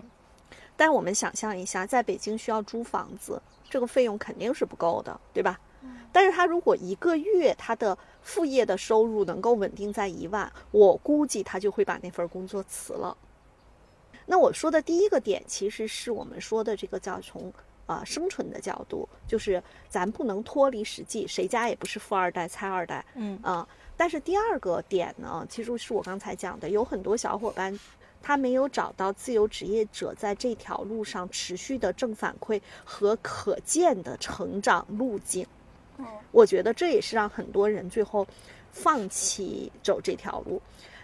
[0.77, 5.59] 但我们想象一下，在北京需要租房子，这个费用肯定是不够的，对吧？
[6.11, 13.17] 但是他如果一个月他的副业的收入能够稳定在一万，我估计他就会把那份工作辞了。
[14.27, 17.51] 那我说的第一个点，其实是我们说的这个叫从
[17.89, 23.67] 啊生存的角度，就是咱不能脱离实际，谁家也不是富二代、财二代，嗯啊。
[23.97, 27.77] 但是第二个点呢，其实是我刚才讲的，有很多小伙伴
[28.21, 35.45] 他没有找到自由职业者在这条路上持续的正反馈和可见的成长路径。
[36.31, 38.25] 我觉得这也是让很多人最后
[38.71, 40.61] 放弃走这条路，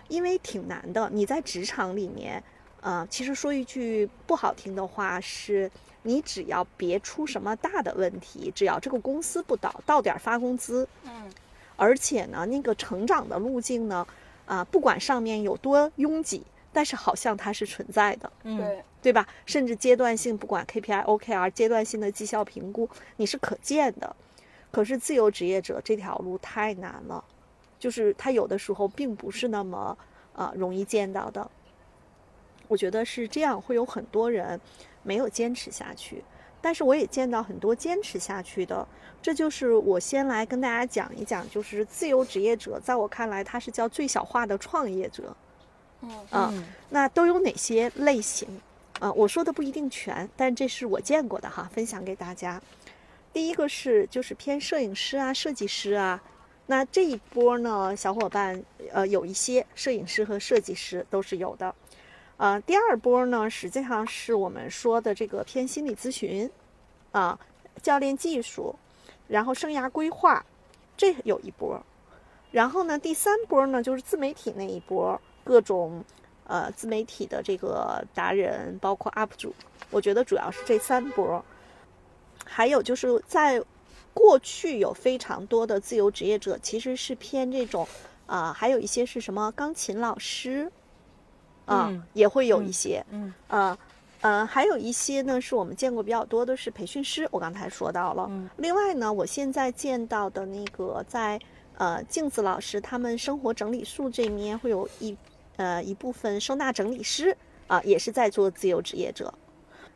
[0.07, 1.09] 因为挺难的。
[1.11, 2.41] 你在职场里面，
[2.79, 5.69] 呃，其实说一句不好听的话，是
[6.05, 11.31] 你只要别出什么大的问题，只要这个公司不倒，到点发工资，嗯，
[11.75, 14.05] 而且呢，那个成长的路径呢，
[14.45, 19.27] 啊，不管上面有多拥挤，但是好像它是存在的，嗯，对，对吧？
[19.47, 22.87] 甚至阶段性，不管 KPI、OKR，阶段性的绩效评估，
[23.17, 24.15] 你是可见的。
[24.71, 27.23] 可是自由职业者这条路太难了，
[27.79, 29.97] 就是他有的时候并不是那么
[30.33, 31.49] 啊容易见到的。
[32.67, 34.59] 我觉得是这样，会有很多人
[35.05, 36.21] 没有坚持下去。
[36.59, 38.85] 但是我也见到很多坚持下去的。
[39.21, 45.35] 这就是我先来跟大家讲一讲，就是自由职业者，在我看来，他是叫最小化的创业者。
[46.31, 48.47] 嗯那都有哪些类型？
[48.99, 52.61] 啊，我说的不一定全，但这是我见过的哈，分享给大家。
[53.33, 56.21] 第一个是就是偏摄影师啊、设计师啊，
[56.67, 61.73] 那这一波呢，小伙伴呃有一些摄影师和设计师都是有的，
[62.37, 66.49] 呃，第二波呢，实际上是我们说的这个偏心理咨询，
[67.11, 67.39] 啊，
[67.81, 68.75] 教练技术，
[69.27, 70.45] 然后生涯规划，
[70.97, 71.81] 这有一波，
[72.51, 76.03] 然后呢，第三波呢就是自媒体那一波，各种
[76.45, 79.55] 呃自媒体的这个达人，包括 UP 主，
[79.89, 81.43] 我觉得主要是这三波。
[82.43, 83.63] 还有就是在
[84.13, 87.87] 过去有非常多的自由职业者，其实是偏这种
[88.27, 90.71] 啊，还有一些是什么钢琴老师
[91.65, 93.77] 啊，也会有一些，嗯啊
[94.21, 98.29] 呃，还有一些呢是我们见过比较多的是培训师，我刚才说到了。
[98.57, 101.39] 另外呢，我现在见到的那个在
[101.77, 105.15] 呃镜子老师他们生活整理术这面会有一
[105.57, 107.35] 呃一部分收纳整理师
[107.67, 109.31] 啊，也是在做自由职业者。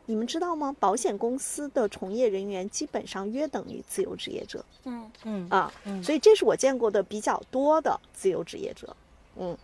[0.06, 0.74] 你们知道吗？
[0.80, 4.64] 保险公司的从业人员基本上约等于自由职业者。
[4.84, 8.96] 嗯嗯啊，所以这是我见过的比较多的自由职业者。
[9.36, 9.56] 嗯，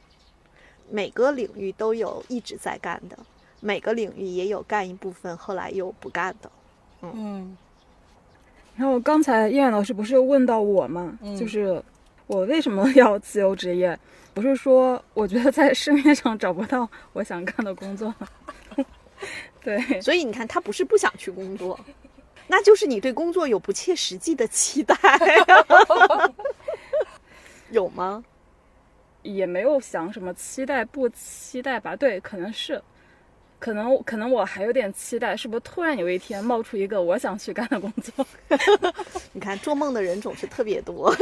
[0.91, 3.19] 每个领域都有一直在干的，
[3.61, 6.51] 每个领域也有干一部分后来又不干的。
[7.03, 7.57] 嗯。
[8.77, 11.19] 然后刚才燕老师不是问到我吗？
[11.39, 11.83] 就是
[12.27, 13.99] 我为什么要自由职业？
[14.35, 18.15] 不是说我觉得在市面上找不到我想干的工作。
[19.65, 21.81] 对，所以你看，他不是不想去工作，
[22.49, 24.95] 那就是你对工作有不切实际的期待。
[27.71, 28.23] 有吗？
[29.35, 31.97] 也没有想什么期待不期待吧。
[31.97, 32.81] 对，可能是，
[33.59, 38.27] 可能可能我还有点期待，是不是突然有一天冒出一个我想去干的工作？
[39.33, 41.15] 你看，做梦的人总是特别多。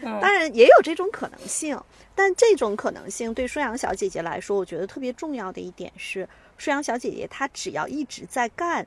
[0.00, 1.80] 当然也有这种可能性，
[2.14, 8.84] 但这种可能性对舒阳小姐姐来说，我觉得特别重要的一点是，舒阳小姐姐她只要一直在干，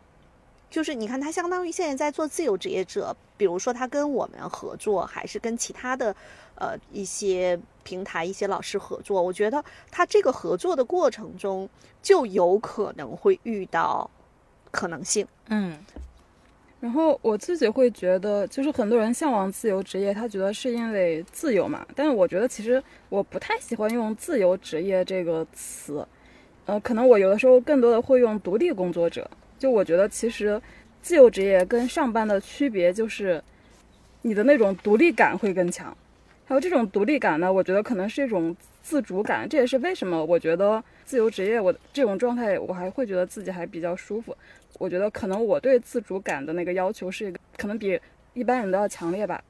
[0.69, 6.13] 就是你看她相当于现在在做自由职业者，比如说她跟我们合作，还是跟其他的
[6.55, 11.69] 呃一些平台、一些老师合作，我觉得他这个合作的过程中
[12.01, 14.09] 就有可能会遇到
[14.71, 15.77] 可能性，嗯。
[16.81, 21.83] 然后我自己会觉得，就是很多人向往自由职业，他觉得是因为自由嘛。
[21.95, 26.07] 但是我觉得其实我不太喜欢用自由职业这个词，
[26.65, 29.27] 呃，可能我有的时候更多的会用独立工作者。
[29.57, 30.61] 就我觉得其实
[31.01, 33.43] 自由职业跟上班的区别就是，
[34.21, 35.95] 你的那种独立感会更强。
[36.45, 39.49] 还有这种独立感呢，我觉得可能是一种自主感。
[39.49, 44.36] 这也是为什么我觉得自由职业我这种状态，我还会觉得自己还比较舒服。
[44.77, 47.99] 我觉得可能我对自主感的那个要求是一个，可能比
[48.34, 49.43] 一般人都要强烈吧。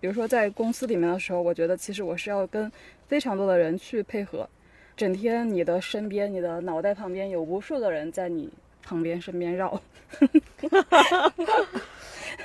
[0.00, 2.70] 比如说在公司里面的时候，我觉得其实我是要跟
[3.08, 4.48] 非常多的人去配合，
[4.96, 8.48] 整天你的身边、你的脑袋旁边有无数的人在你
[8.82, 9.82] 旁边身边绕。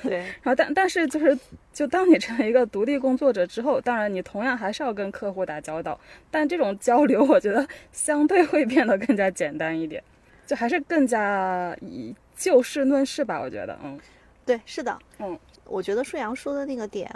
[0.09, 1.37] 对，然后但但是就是
[1.71, 10.03] 就当你成为一个独立工作者之后，当然你同样还是要跟客户打交道，但这种交流我觉得相对会变得更加简单一点，
[10.45, 12.15] 就还是更加以。
[12.35, 13.97] 就事论事吧，我觉得，嗯，
[14.43, 17.07] 对，是的，嗯，我觉得顺阳说的那个点，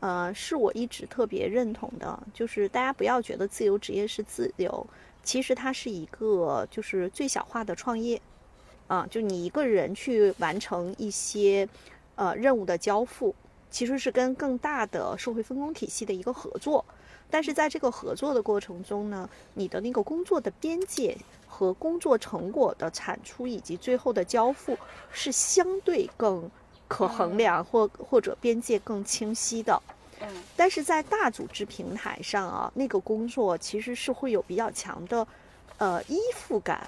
[0.00, 4.86] 呃，是我一直特别认同的，就是大家不要觉得自由职业是自由，
[5.22, 8.20] 其实它是一个就是最小化的创业，
[8.88, 11.66] 啊，就你一个人去完成一些
[12.18, 13.32] 呃任务的交付，
[13.70, 16.84] 其实是跟更大的社会分工体系的一个合作，
[17.30, 21.16] 但是在这个合作的过程中呢，你的那个工作的边界。
[21.50, 24.78] 和工作成果的产出以及最后的交付
[25.10, 26.48] 是相对更
[26.86, 29.82] 可衡量或或者边界更清晰的。
[30.20, 35.26] 嗯，但是在大组织平台上啊，那个工作其实是会有比较强的
[35.78, 36.86] 呃依附感，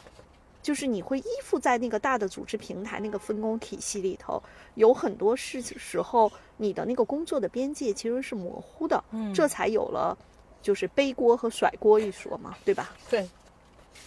[0.63, 4.43] 就是你会依附在那个大的组织平台那个分工体系里头，
[4.75, 9.03] 有很多事时候你的那个工作的边界其实是模糊的。
[9.13, 10.17] 嗯，这才有了
[10.63, 12.93] 就是背锅和甩锅一说嘛，对吧？
[13.09, 13.29] 对。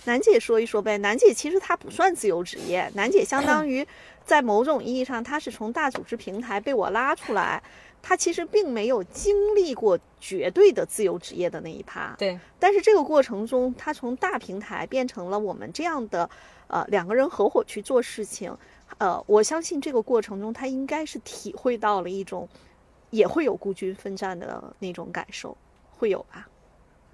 [0.05, 3.85] 楠姐说一说呗，楠姐其实她不算自由职业，楠姐相当于
[4.25, 7.61] 在某种意义上，她是从大组织平台被我拉出来，
[8.05, 12.13] 她其实并没有经历过绝对的自由职业的那一趴。
[12.17, 16.29] 对，但是这个过程中，他从大平台变成了我们这样的，
[16.67, 18.55] 呃，两个人合伙去做事情，
[18.97, 22.47] 呃，我相信这个过程中，他应该是体会到了一种，
[23.09, 25.57] 也会有孤军奋战的那种感受，
[25.97, 26.49] 会有吧。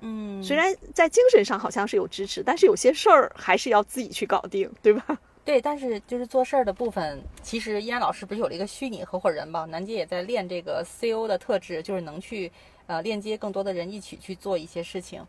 [0.01, 5.19] 嗯，虽然在精神上好像是有支持，但是有些事儿还是要自己去搞定，对吧？
[5.49, 9.65] 对，但是就是做事儿的部分，其实依安老师不是有了一个虚拟合伙人吗？
[9.71, 12.51] 南姐也在练这个 CO 的特质，就是能去
[12.85, 15.25] 呃链接更多的人一起去做一些事情。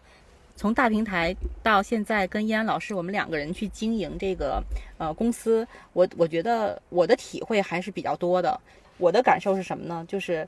[0.57, 4.63] 从大平台到现在跟依安老师，我们两个人去经营这个
[4.99, 8.61] 呃公司，我我觉得我的体会还是比较多的。
[8.99, 10.05] 我的感受是什么呢？
[10.07, 10.47] 就是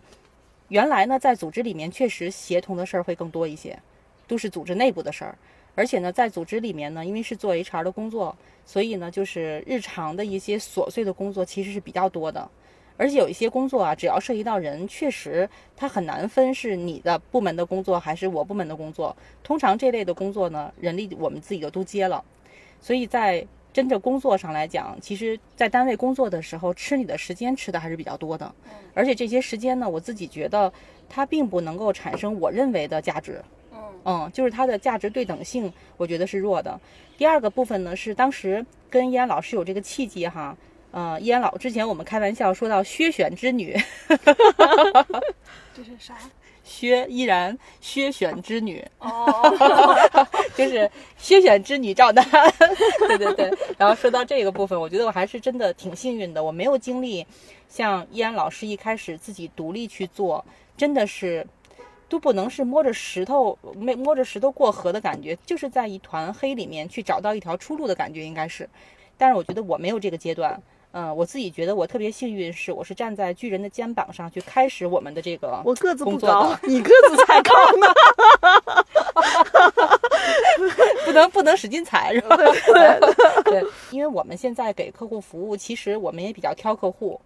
[0.69, 3.79] 原来呢在组织里面确实协同的事儿会更多一些。
[4.29, 5.37] 都是组织内部的事儿，
[5.75, 12.49] 而且呢，在组织里面呢，因为是做 HR 的工作，所以呢，就是日常的一些琐碎的工作其实是比较多的。
[12.99, 19.17] 而且有一些工作啊，只要涉及到人，确实它很难分是你的部门的工作还是我部门的工作。
[19.43, 22.23] 通常这类的工作呢，人力我们自己就都接了。
[22.81, 28.55] 所以在真正工作上来讲，其实，在单位工作的时候，吃你的时间吃的还是比较多的。
[28.93, 30.71] 而且这些时间呢，我自己觉得
[31.09, 33.43] 它并不能够产生我认为的价值。
[34.05, 36.78] 嗯，就是它的价值对等性，我觉得是弱的。
[37.16, 40.57] 第二个部分呢，是当时跟易安老师有这个契机哈。
[40.90, 43.74] 呃，易安老之前我们开玩笑说到薛选之女，
[45.74, 46.16] 这是啥？
[46.64, 49.26] 薛依然，薛选之女哦，
[50.55, 52.24] 就是薛选之女赵丹。
[53.09, 53.50] 对对对。
[53.76, 57.26] 然后说到这个部分，我觉得我还是真的挺幸运的，我没有经历
[57.68, 60.44] 像依安老师一开始自己独立去做，
[60.76, 61.46] 真的是。
[62.13, 68.69] 都不能是摸着石头没摸着石头过河的感觉，就是在一团黑里面去找到一条出路的感觉，应该是。
[69.17, 70.61] 但是我觉得我没有这个阶段。
[70.91, 75.59] 嗯，我自己觉得我特别幸运，是我是站在巨人的肩膀上去开始我们的这个。
[75.65, 77.87] 我个子不高，你个子才高呢。
[81.07, 82.37] 不能不能使劲踩是吧？
[82.37, 83.01] 对
[83.45, 87.19] 对，因为我们现在给客户服务，其实我们也比较挑客户，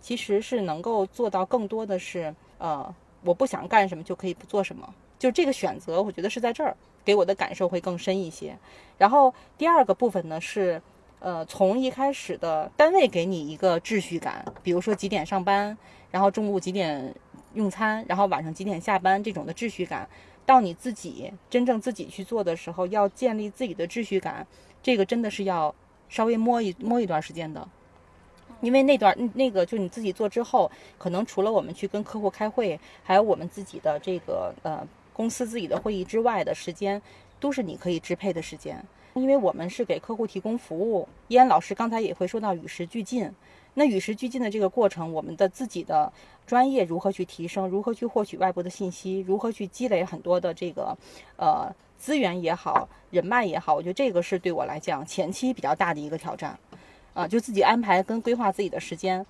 [0.00, 2.94] 其实是能够做到更多的是，呃，
[3.24, 8.56] 我不想干什么就可以不做什么，就这个选择，我觉得是在这儿给我的感受会更深一些。
[8.98, 10.80] 然后第二个部分呢是。
[11.20, 15.74] 呃，从一开始的单位给你一个秩序感，比如说几点上班，
[16.10, 17.14] 然后中午几点
[17.54, 20.06] 用餐，然后晚上几点下班这种的秩序感，
[20.44, 24.46] 到你自己真正自己去做的时候，要建立自己的秩序感，
[24.82, 25.74] 这个真的是要
[26.10, 27.66] 稍微摸一摸一段时间的，
[28.64, 37.00] 因为那段那个就你自己做之后，可能除了我们去跟客户开会，还有我们自己的这个呃公司自己的会议之外的时间，
[37.38, 38.82] 都是你可以支配的时间。
[39.12, 43.30] 因为我们是给客户提供服务，依安老师刚才也会说到与时俱进。
[43.74, 46.12] 那与时俱进的这个过程，我们的自己的
[46.46, 50.96] 专业如何去提升，如何去获取外部的信息，如何去积累很多的这个
[51.36, 56.58] 呃资源也好，人脉也好，我觉得这个是对我来讲前期比较大的一个挑战。
[57.14, 59.24] 啊，就自己安排跟规划自己的时间。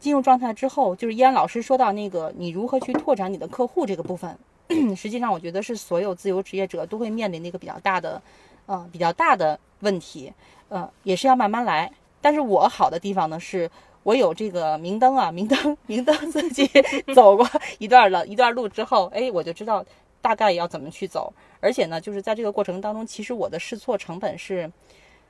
[0.00, 4.36] 进入状态之后，就是依安老师说到那个你如何去拓展你的客户这个部分，
[4.96, 8.20] 实际上我觉得是所有自由职业者都会面临的一个比较大的。
[8.68, 10.32] 呃，比较大的问题，
[10.70, 11.88] 呃，也是要慢慢来。
[12.20, 13.70] 但是我好的地方呢，是
[14.02, 16.68] 我有这个明灯啊，明灯，明灯自己
[17.14, 19.84] 走过一段了一段路之后，哎，我就知道
[20.20, 21.32] 大概要怎么去走。
[21.60, 24.68] 而且呢，就是在这个过程当中，其实我的试错成本是，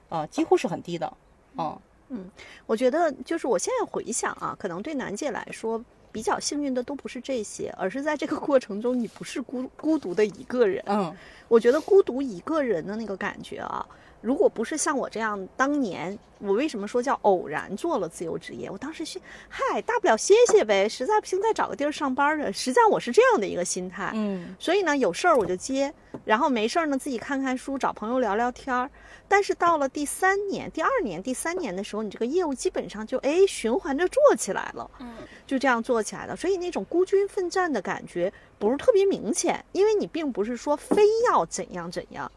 [0.08, 1.12] 呃，几乎是很低的。
[1.58, 1.78] 嗯
[2.08, 2.30] 嗯，
[2.66, 5.84] 我觉得就是我现在回想啊，可能对楠姐来说。
[6.12, 10.82] 比较幸运的都不是这些，而是在这个过程中，你不是孤孤独的一个人。
[10.86, 11.14] 嗯，
[11.46, 13.86] 我觉得孤独一个人的那个感觉啊，
[14.20, 18.70] 如果不是像我这样，当年我为什么说叫偶然做了自由职业？
[18.70, 22.52] 我当时是嗨，大不了歇歇呗，实在不行再找个地儿上班的。
[22.52, 24.10] 实际上我是这样的一个心态。
[24.14, 25.92] 嗯，所以呢，有事儿我就接，
[26.24, 28.90] 然后没事儿呢自己看看书，找朋友聊聊天儿。
[29.28, 35.14] 但是到了第三年、第二年、第三年的时候，你这个业务基本上就哎循环着做起来了，嗯，
[35.46, 36.36] 就这样做起来了。
[36.36, 42.30] 所以那种孤军奋战的感觉不是特别明显，因为你并不是说非要怎样怎样。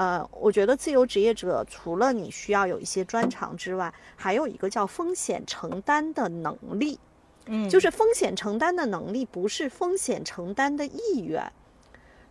[0.00, 6.98] 呃，我觉得自由职业者除了你需要有一些专长之外，还有一个叫风险承担的能力，
[7.44, 11.52] 嗯，就是风险承担的能力不是风险承担的意愿。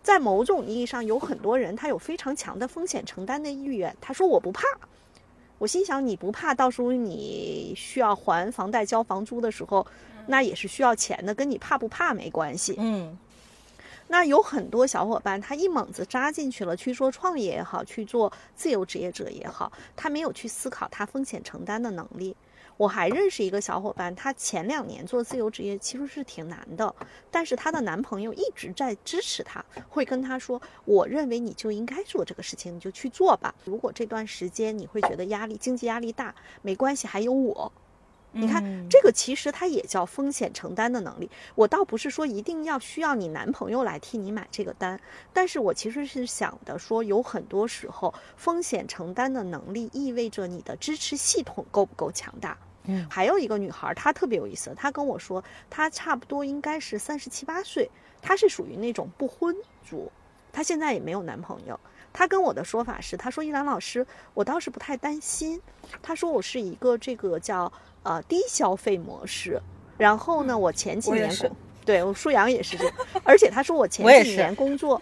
[0.02, 3.96] 在某种意义上，有很多人他有非常强的风险承担的意愿。
[4.02, 4.64] 他说我不怕，
[5.60, 9.86] 我心想你不怕，到时候你需要还房贷、交房租的时候，
[10.26, 12.74] 那也是需要钱的，跟你怕不怕没关系。
[12.80, 13.16] 嗯，
[14.12, 22.36] 那有很多小伙伴他一猛子扎进去了，去做创业也好，去做自由职业者也好，他没有去思考他风险承担的能力。
[22.76, 26.96] 我还认识一个小伙伴，她前两年做自由职业其实是挺难的，
[27.30, 33.54] 但是她的男朋友一直在支持她，会跟她说：“我认为你就应该做这个事情，你就去做吧。
[33.66, 37.70] 如果这段时间你会觉得压力、经济压力大，没关系，还有我。
[38.32, 41.30] 你看，这个其实它也叫风险承担的能力。
[41.56, 45.00] 我倒不是说一定要需要你男朋友来替你买这个单，
[45.34, 52.58] 但是我其实是想的说，有很多时候风险承担的能力意味着你的支持系统够不够强大。”
[53.08, 54.74] 还有一个女孩，她特别有意思。
[54.76, 57.88] 她跟我说，她差不多应该是三十七八岁，
[58.20, 59.56] 她是属于那种不婚
[59.88, 60.12] 族，
[60.52, 61.80] 她现在也没有男朋友。
[62.12, 65.62] 她跟我的说法是，他说依兰老师，我倒是不太担心。
[66.02, 67.72] 他说我是一个这个叫
[68.04, 69.62] 呃低消费模式。
[69.98, 71.52] 然后呢，我前几年工，
[71.86, 72.94] 对我舒阳也是这样。
[73.24, 75.02] 而且他说我 前几年工作，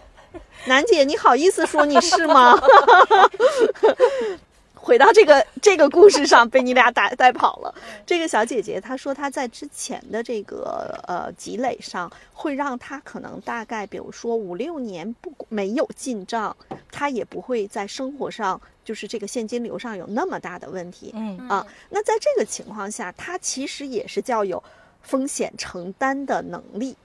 [0.66, 2.58] 楠姐你好意思说你是吗？
[4.80, 7.74] 回到这个 这个故事上，被你俩带带跑了。
[8.06, 16.56] 这个小姐姐她说，她在之前的这个呃积累上，会让她可能大概，比如说五六年不没有进账，
[16.90, 21.10] 她也不会在生活上就是这个现金流上有那么大的问题。
[21.14, 24.62] 嗯啊，那在这个情况下，她其实也是叫有
[25.02, 26.96] 风险承担的能力。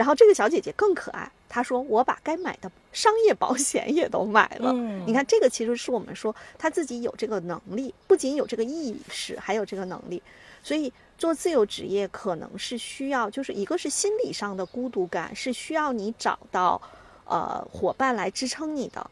[0.00, 1.30] 然后这个小姐姐更可爱。
[1.46, 4.72] 她说：“我把该买的商业保险也都买了。
[5.04, 10.22] 你看，这个其实是我们说她自己有这个能力，不仅有这个意识，还有这个能力。
[10.62, 16.80] 所以做自由职业可能是需要，就是一个是心理上的孤独感，是需要你找到
[17.26, 19.10] 呃伙伴来支撑你的。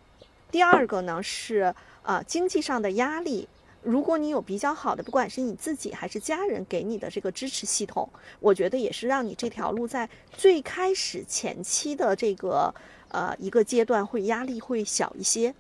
[0.51, 3.47] 第二个呢是呃经济上的压力。”
[3.82, 8.08] 如果你有比较好的，不管是你自己还是家人给你的这个支持系统，
[8.40, 12.74] 我觉得也是让你这条路在最开始前期的这个
[13.08, 15.54] 呃一个阶段会压力会小一些。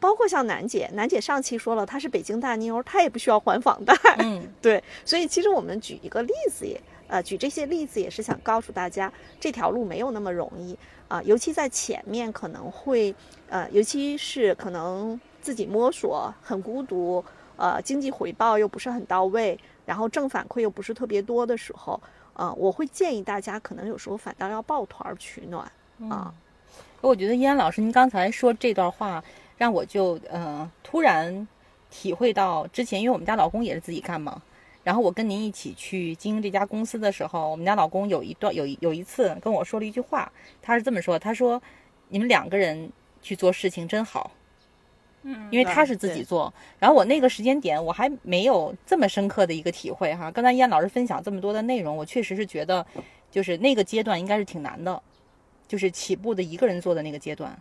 [0.00, 3.94] 包括像楠姐，楠姐上期说了，她是北京大妞，她也不需要还房贷。
[4.18, 9.10] 嗯， 对，所以其实我们举一个例子也，呃，举这些例子也是想告诉大家，
[9.40, 10.76] 这条路没有那么容易
[11.08, 13.14] 啊，尤其在前面可能会，
[13.48, 17.24] 呃，尤其是可能自己摸索很孤独，
[17.56, 22.00] 呃，经济回报又不是很到位，然后正反馈又不是特别多的时候，
[22.34, 25.70] 呃，我会建议大家可能有时候反倒要抱团取暖
[26.10, 26.32] 啊。
[27.00, 29.22] 我觉得依安老师，您刚才说这段话，
[29.56, 31.46] 让我就呃突然
[31.90, 34.40] 体会到，之前因为我们家老公也是自己干嘛，
[34.82, 41.62] 然后我跟您一起去经营这家公司的时候，我们家老公有一段有有一次跟我说了一句话，他是这么说，他说
[42.08, 42.90] 你们两个人
[43.22, 44.30] 去做事情真好，
[45.24, 50.30] 嗯，因为他是自己做，然后我那个时间点我还没有这么深刻的一个体会哈。
[50.30, 52.86] 刚才燕老师分享这么多的内容，我确实是觉得，
[53.30, 55.02] 就是那个阶段应该是挺难的。
[55.66, 57.58] 就是起步的一个人做的那个阶段，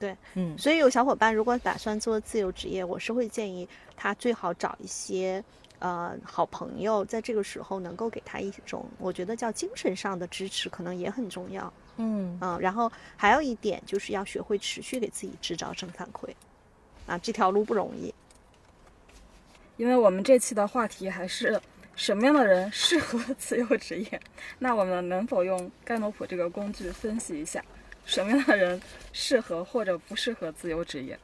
[0.00, 5.42] 对，嗯，所以有小伙伴如果打算做自由职业，我是会建议他最好找一些
[5.78, 16.28] 呃好朋友，在这个时候能够给他一种我觉得叫精神上的支持，可能也很重要，嗯嗯，然后还有一点就是要学会持续给自己制造正反馈，
[17.06, 18.12] 啊，这条路不容易，
[19.76, 21.60] 因为我们这期的话题还是。
[21.94, 24.20] 什么样的人适合 自由职业？
[24.58, 27.64] 那我们能否用盖诺普这个工具分析一下，
[28.04, 28.78] 什么样的人
[29.14, 31.18] 适合或者不适合自由职业？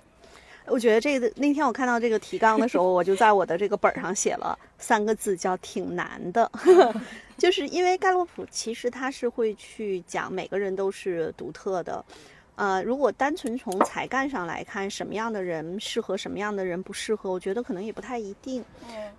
[0.65, 6.51] 我觉得这个那天我看到这个提纲的时候， 我就在我的这个本上写了三个字，叫“挺难的
[7.37, 12.03] ”，就是因为盖洛普其实他是会去讲每个人都是独特的。
[12.63, 18.65] 呃，如果单纯从才干上来看，什么样的人适合，什么样的人不适合，我觉得可能也不太一定。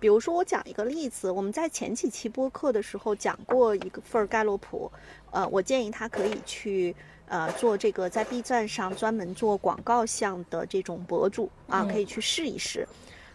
[0.00, 4.90] 比如说，我讲一个例子，我们在前几期播客的时候讲过一个份盖洛普，
[5.30, 6.96] 呃，我建议他可以去
[7.28, 12.88] 呃做这个在 B 站上专门做广告项的这种博主啊，可以去试一试。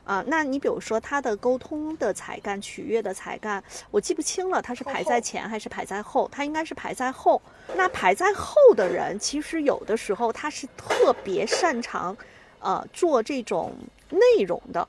[0.09, 6.27] 啊，那你比如说他的沟通的才干、取悦的才干，我记不清了，他是排在前还是排在后？
[6.31, 7.39] 他应该是排在后。
[7.75, 12.17] 那排在后的人，其实有的时候他是特别擅长，
[12.57, 13.71] 呃，做这种
[14.09, 14.87] 内容的。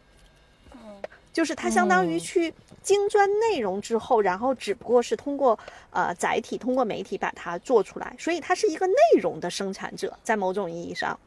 [1.34, 2.52] 就是他相当于去
[2.82, 5.56] 精专内容之后，然后只不过是通过
[5.90, 11.18] 呃载体、通过媒体把它做出来，所以他是一个内容的生产者，在某种意义上。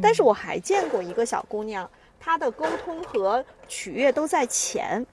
[0.00, 1.88] 但是我还见过一个小姑娘。
[2.24, 5.04] 他的沟通和取悦都在前，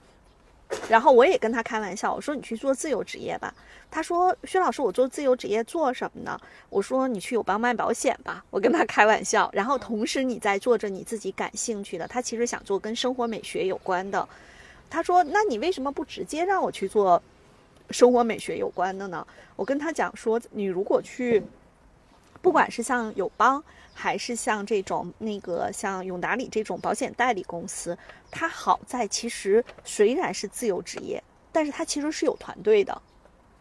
[0.88, 3.54] 然后我也跟他开玩笑，我说你去做自由职业吧。
[3.90, 6.40] 他说薛老师，我做自由职业做什么呢？
[6.70, 8.42] 我说你去友邦卖保险吧。
[8.48, 12.08] 我跟他开玩笑，然后同时你在做着你自己感兴趣的。
[12.08, 14.26] 他其实想做跟生活美学有关的。
[14.88, 17.22] 他说，那你为什么不直接让我去做
[17.90, 19.26] 生活美学有关的呢？
[19.54, 21.42] 我跟他讲说，你如果去，
[22.40, 23.62] 不管是像友邦。
[23.94, 27.96] 还是像这种那个像永达里这种保险代理公司，
[28.30, 31.22] 它好在其实虽然是自由职业，
[31.52, 33.02] 但是它其实是有团队的。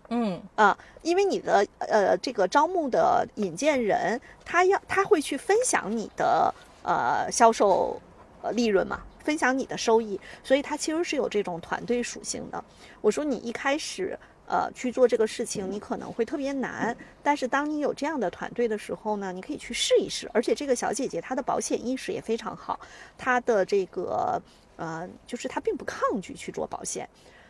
[0.09, 6.53] 嗯啊，因为你的呃这个招募的引荐人，他要他会去分享你的
[6.83, 8.01] 呃销售
[8.41, 12.63] 呃利润嘛，分享你的收益，所以它其实是有这种团队属性的。
[13.01, 14.17] 我说你一开始。
[14.51, 16.93] 呃，去做这个事情，你可能会特别难。
[17.23, 20.29] 但是当你有这样的团队的时候呢，你可以去试一试。
[20.33, 22.77] 而且这个小姐姐她的保险意识也非常好，
[23.17, 24.41] 她的这个
[24.75, 27.07] 呃，就是她并不抗拒去做保险。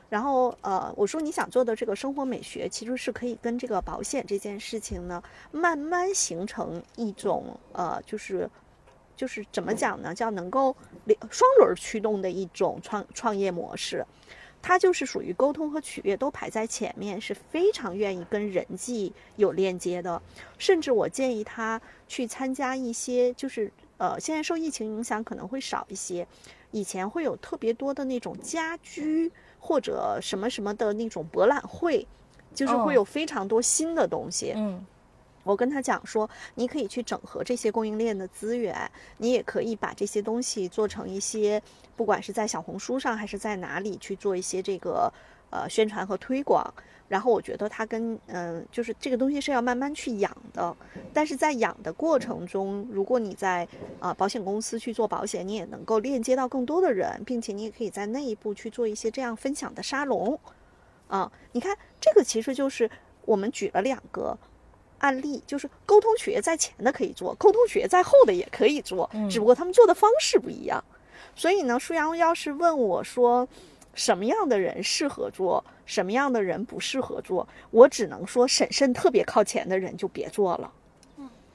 [0.09, 8.47] 然后呃，我说你想做的这个生活美学，其实是可以跟这个保险这件事情呢，慢慢形成一种呃，就是
[9.15, 10.75] 就是怎么讲呢，叫能够
[11.31, 14.05] 双轮驱动的一种创创业模式。
[14.61, 20.21] 他就是属于沟通和取悦都排在前面，是非常愿意跟人际有链接的。
[20.57, 26.27] 甚至我建议他去参加一些，就是呃，现在受疫情影响可能会少一些，
[26.71, 32.05] 以前会有特别多的那种家居或者什么什么的那种博览会，
[32.53, 34.53] 就是会有非常多新的东西。
[34.55, 34.85] 嗯。
[35.43, 41.61] 我跟他讲说，你可以去整合这些供应链的资源，你也可以把这些东西做成一些，
[41.95, 45.11] 不管是在小红书上还是在哪里去做一些这个
[45.49, 46.73] 呃宣传和推广。
[47.07, 50.73] 然后我觉得他跟嗯，就是这个东西是要慢慢去养的，
[51.13, 53.67] 但是在养的过程中，如果你在
[53.99, 60.39] 啊保险公司去做保险，你也能够链接到更多的人，并且你也可以在内部去做一些这样分享的沙龙。
[61.09, 62.89] 啊，你看这个其实就是
[63.25, 64.37] 我们举了两个。
[65.01, 70.83] 案例就是沟通学在前的可以做，沟通学在后的也可以做，只不过他们做的方式不一样。
[71.35, 73.47] 所以呢，舒阳要是问我说，
[73.93, 80.71] 什么样的人适合做，什么样的人不适合做，我只能说，审慎特别靠前的人就别做了。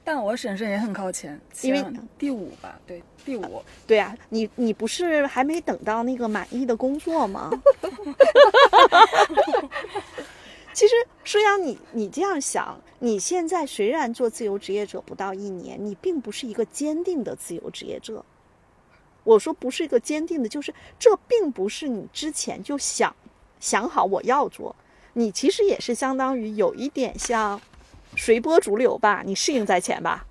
[0.03, 1.85] 但我审慎也很靠前，因为
[2.17, 3.61] 第五吧，对，第五。
[3.85, 7.51] 对啊，你你不是还没等到那个满意的工作吗？
[10.77, 18.23] 其实，舒阳，你你这样想，你现在虽然做自由职业者不到一年，你并不是一个坚定的自由职业者。
[19.23, 23.15] 我说不是一个坚定的，就是这并不是你之前就想
[23.59, 24.75] 想好我要做，
[25.13, 27.59] 你其实也是相当于有一点像。
[28.15, 30.27] 随波逐流吧，你适应在前吧。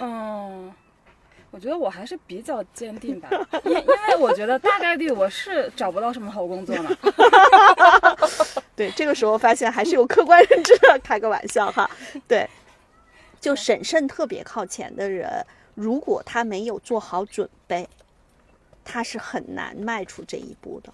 [0.00, 0.70] 嗯，
[1.52, 3.28] 我觉得我还是比较坚定吧，
[3.64, 6.90] 因因为我觉得大概率我是找不到什么好工作呢。
[8.74, 10.74] 对，这个时候发现还是有客观认知，
[11.04, 11.88] 开个玩笑哈。
[12.26, 12.48] 对，
[13.38, 15.44] 就审慎特别靠前的人，
[15.74, 17.86] 如果他没有做好准备，
[18.82, 20.90] 他是很难迈出这一步的。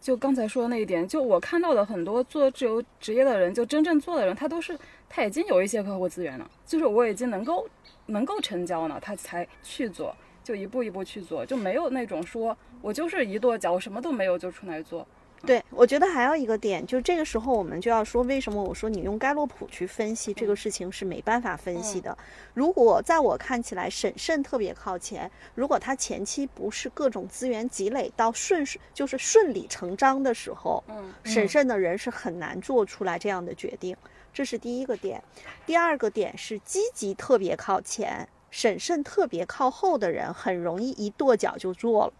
[0.00, 4.78] 就刚才说的那一点，就我看到的很多做自由职业的人，就真正做的人，他都是
[5.08, 7.68] 他已经有一些客户资源了，就是我已经能够
[8.06, 15.06] 能够成交了，他才去做，就一步一步去做，就没有那种说我就是一跺脚，我什么都没有就出来做。
[15.46, 22.16] 对，我觉得还有一个点，就这个时候我们就要说，为什么我说你用盖洛普去分析这个事情是没办法分析的。
[22.54, 33.96] 如果在我看起来，审慎特别靠前，如果他前期不是各种资源积累到顺顺，就是顺理成章的时候，嗯，审慎的人是很难做出来这样的决定。
[34.32, 35.22] 这是第一个点。
[35.64, 42.12] 第二个点是积极特别靠前，审慎特别靠后的人，很容易一跺脚就做了。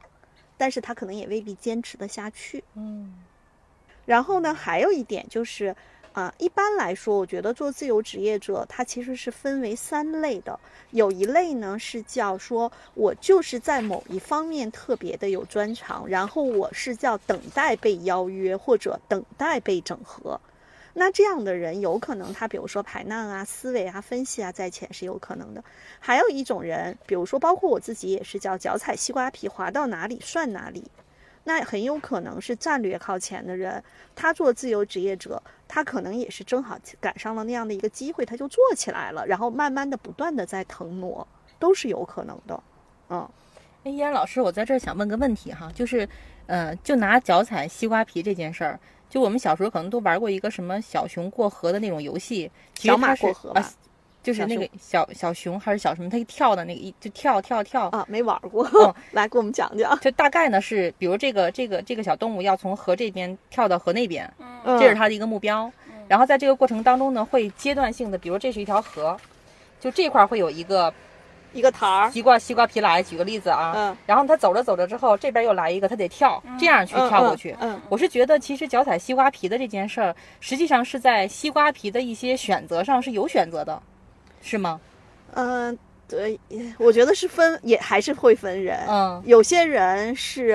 [0.59, 2.63] 但是他可能也未必坚持得下去。
[2.75, 3.15] 嗯，
[4.05, 5.75] 然后呢，还有一点就是，
[6.13, 10.59] 啊，一般来说，我觉得做自由职业者，他其实是分为三类的。
[10.91, 20.41] 有一类呢是叫说，我就是在某一方面特别的有专长，然后我是叫等待被邀约或者等待被整合。
[20.95, 25.63] 那这样的人有可能，他比如说排难啊、思维啊、分析啊在前是有可能的。
[26.01, 30.85] 还有一种人，比如说包括我自己也是叫脚踩西瓜皮，滑到哪里算哪里。
[31.45, 33.83] 那很有可能是战略靠前的人，
[34.15, 41.27] 他做自由职业者，他可能也是正好赶上了那样的一个机会，他就做起来了，然后慢慢的不断的在腾挪，
[41.59, 42.63] 都是有可能的。
[43.09, 43.27] 嗯，
[43.85, 46.07] 哎，依然老师，我在这儿想问个问题哈，就是，
[46.47, 48.79] 呃，就拿脚踩西瓜皮这件事儿。
[49.09, 53.73] 就我们小时候可能都玩过一个什么小熊过河的那种游戏，小马过河啊，
[54.23, 59.99] 就是那个小小熊还是小什么，它一跳的那个一就跳跳跳啊，没玩过，来给我们讲讲。
[60.01, 64.31] 就大概呢是，比如这个这个这个小动物要从河这边跳到河那边，
[64.65, 65.73] 这是它的一个目标。
[66.07, 69.17] 然后在这个过程当中呢，会阶段性的，比如这是一条河，
[69.81, 70.93] 就这块会有一个。
[71.53, 77.57] 一个台儿，西瓜西瓜皮来，举个例子啊，嗯，然后他走着走着之后，这边又来一个，他得跳，这样去跳过去。
[77.61, 83.83] 嗯，我是觉得其实脚踩西瓜皮的这件事儿，实际上是在西瓜皮的一些选择上是有选择的，
[84.43, 84.81] 是吗？
[85.35, 85.77] 嗯，
[86.07, 86.39] 对，
[86.79, 88.79] 我觉得是分，也还是会分人。
[88.89, 90.49] 嗯，有些人是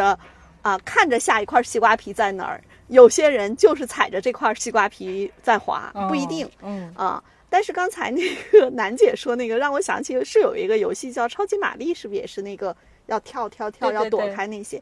[0.62, 6.50] 啊，看着下一块西瓜皮在哪儿，有些人就是踩着这块西瓜皮在滑，不一定。
[6.62, 7.22] 嗯啊。
[7.54, 12.76] 但是刚才那个楠姐说那个，让我想起是有一个游戏叫《超级玛丽》，是不是也是那个
[13.06, 14.82] 要跳跳跳，要躲开那些？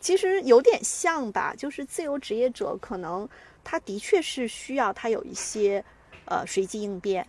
[0.00, 3.28] 其实有点像吧，就是自由职业者可能
[3.62, 5.84] 他的确是需要他有一些
[6.24, 7.28] 呃随机应变，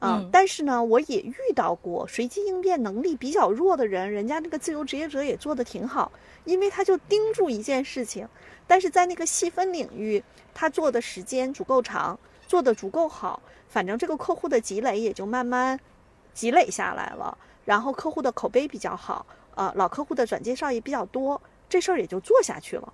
[0.00, 6.12] 嗯，但是呢，我也遇到过随机应变能力比较弱的人，人家那个自由职业者也做得挺好，
[6.44, 8.28] 因为他就盯住一件事情，
[8.66, 10.22] 但是在那个细分领域，
[10.52, 13.40] 他做的时间足够长，做的足够好。
[13.68, 15.78] 反正这个客户的积累也就慢慢
[16.32, 22.92] 积累下来了，然后客户的口碑比较好，呃，老客户的转介绍也比较多，这事儿也就做下去了。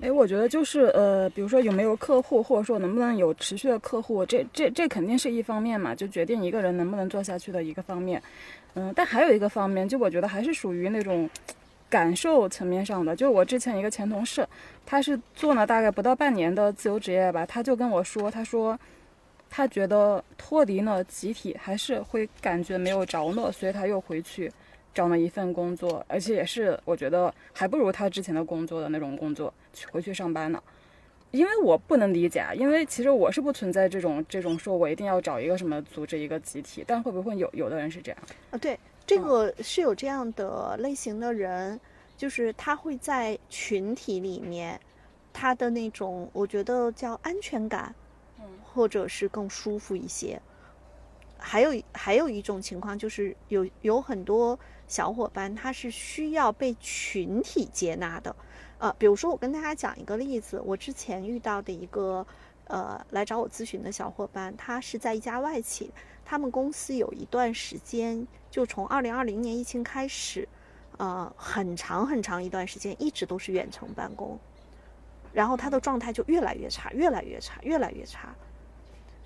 [0.00, 8.22] 哎，我觉得就是呃，比如说有没有客户，或者说能不能有持续的客户，这这这肯定是一方面嘛，就决定一个人能不能做下去的一个方面。
[8.74, 11.28] 嗯，但还有一个方面，就我觉得还是属于那种
[11.90, 13.16] 感受层面上的。
[13.16, 14.48] 就我之前一个前同事，
[14.86, 18.78] 他是做了大概不到半年的自由职业吧，他就跟我说，他说。
[19.50, 24.50] 他觉得脱离了集体还是会感觉没有着落，所以他又回去
[24.94, 30.62] 找了一份工作，而且也是我觉得还不如他之前的工作的那种工作去回去上班呢。
[31.30, 38.18] 因为我不能理解，因为其实我是不存在这种这种说我一定要找一个什么组织一个集体，但会不会有有的人是这样
[38.50, 38.56] 啊？
[38.56, 41.78] 对，这个是有这样的类型的人，
[42.16, 44.80] 就是他会在群体里面，
[45.30, 47.94] 他的那种我觉得叫安全感。
[48.78, 50.40] 或者是更舒服一些，
[51.36, 54.56] 还有还有一种情况就是有有很多
[54.86, 58.36] 小伙伴他是需要被群体接纳的，
[58.78, 62.24] 呃，比如说我跟大家讲一个例子，我之前遇到的一个
[62.68, 65.92] 呃来找我咨询的小伙伴，他是在一家外企，
[66.24, 70.48] 他们公司有一段时间，就从二零二零年疫情开始，
[70.98, 74.38] 呃，很长很长一段时间一直都是远程办公，
[75.32, 78.32] 然后他的状态就越来越差，越来越差，越来越差。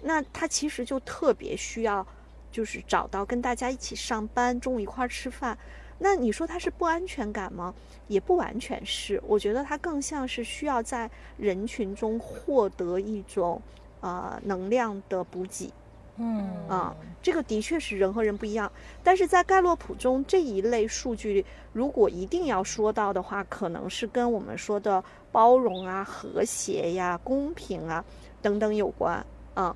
[0.02, 2.06] 那他其实就特别需要，
[2.50, 5.56] 就是找到跟大家一起上班，中午一块儿吃饭。
[5.98, 7.72] 那你说他是不安全感吗？
[8.08, 13.62] 也不完全是，我觉得他更像是需要在人群中获得一种
[14.00, 15.72] 呃能量的补给。
[16.16, 18.70] 嗯啊，这个的确是人和人不一样。
[19.02, 28.04] 但是在盖洛普中这一类数据，如果一定要说到的话，可能是跟我们说的包容啊、和谐呀、公平啊
[28.42, 29.24] 等等有关
[29.54, 29.74] 啊。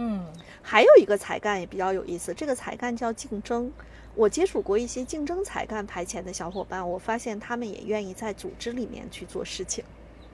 [0.00, 0.24] 嗯，
[0.62, 3.70] 还有一个才干也比较有意思，这个才干叫竞争。
[4.14, 9.84] 我接触过一些竞争才干排前的小伙伴，我发现他们也愿意在组织里面去做事情。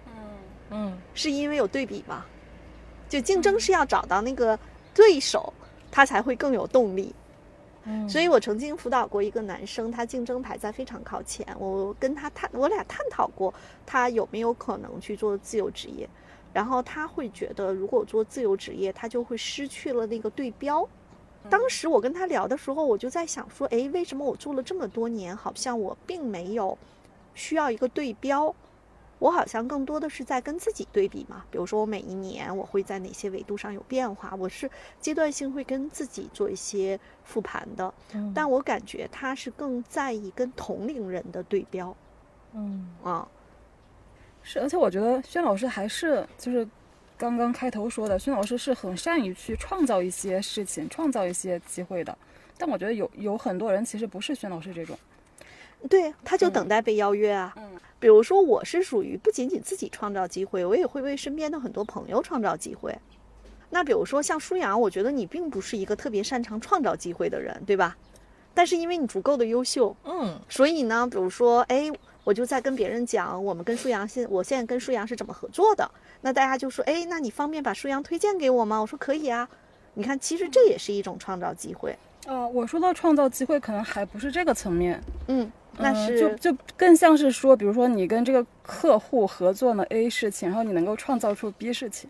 [0.06, 0.12] 嗯
[0.68, 2.26] 嗯，是因为有对比吗？
[3.08, 4.58] 就竞争是要找到那个
[4.92, 5.50] 对手，
[5.90, 7.14] 他才会更有动力。
[7.84, 11.46] 嗯，所以我曾经辅导过一个男生，他竞争排在非常靠前。
[11.58, 13.52] 我跟他探，我俩探讨过
[13.86, 16.06] 他有没有可能去做自由职业。
[16.54, 20.88] 然后他会觉得，如果做自由职业，他就会失去了那个对标。
[21.50, 26.78] 当时我跟他聊的时候，我就在想说，哎，为什么我做了这么多年，好像我并没有
[27.34, 28.54] 需要一个对标？
[29.18, 31.44] 我好像更多的是在跟自己对比嘛。
[31.50, 34.34] 比如说，我每一年我会在哪些维度上有变化？
[34.38, 37.92] 我是阶段性会跟自己做一些复盘的。
[38.34, 41.94] 但我感觉他是更在意跟同龄人的对标。
[42.52, 43.28] 嗯啊。
[44.46, 46.68] 是，而且我觉得轩老师还是就是
[47.16, 52.16] 刚刚开头说的，轩老师是很善于去创造一些事情、创造一些机会的。
[52.58, 54.96] 但我觉得有有很多人其实不是轩老师这种，
[55.88, 57.54] 对，他就等待被邀约啊。
[57.56, 62.94] 嗯，比如说我是属于不仅仅自己创造机会，我也会为身边的很多朋友创造机会。
[63.70, 67.96] 那比如说像舒阳，我觉得你并不是一个特别擅长创造机会的人，对吧？
[68.52, 71.90] 但是因为你足够的优秀，嗯，所以呢，比如说，哎。
[72.24, 75.88] 我就在跟别人讲，我们跟舒阳现，我现在跟舒阳是怎么合作的。
[76.22, 78.80] 那大家就说，哎，那你方便把舒阳推荐给我吗？
[78.80, 79.48] 我说可以啊。
[79.92, 81.96] 你看，其实这也是一种创造机会。
[82.26, 85.00] 呃，我说到创造机会，可能还不是这个层面。
[85.28, 92.08] 嗯，那是就就更像是说，比如说你跟这个客户合作呢 A 事情，然后你能够创造出 B 事情。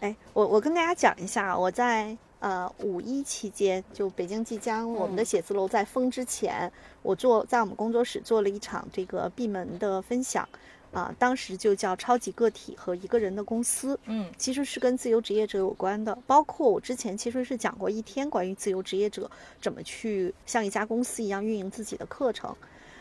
[0.00, 2.16] 哎，我我跟大家讲一下，我在。
[2.40, 6.72] 呃，五一期间，就北京即将我们的写字楼在封之前，
[7.02, 10.48] 我做在我们工作室做了一场这个闭门的分享，
[10.92, 19.28] 啊，当时就叫超级个体和一个人的公司，嗯，其实是跟自由职业者有关的，包括我之前其实是讲过一天关于自由职业者
[19.60, 22.54] 怎么去像一家公司一样运营自己的课程，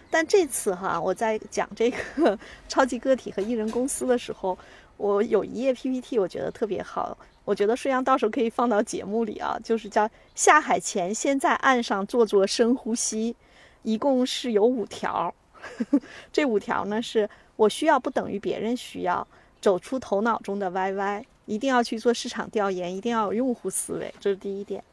[0.09, 4.57] 但这次哈，我在讲这个 超级个体和艺人公司的时候，
[4.97, 7.17] 我有一页 PPT，我觉得特别好。
[7.45, 13.35] 我觉得顺阳到时候可以放到节目里啊，就是叫下海前先在岸上做做深呼吸，
[13.83, 15.33] 一共是有五条。
[16.33, 19.25] 这五条呢，是我需要不等于别人需要，
[19.61, 24.83] 走出头脑中的 YY，一定要去做市场调研，一定要有用户思维，这是第一点。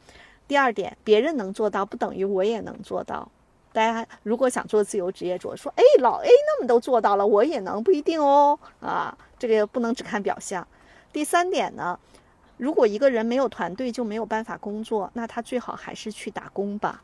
[0.47, 3.29] 第二点，别人能做到不等于我也能做到。
[3.73, 10.67] 大家如果想做自由职业者，说哎老 A 那么都做到了，我也能不一定哦啊，这个不能只看表象。
[11.11, 11.99] 第三点呢？
[12.57, 17.03] 如果一个人没有团队就没有办法工作，那他最好还是去打工吧。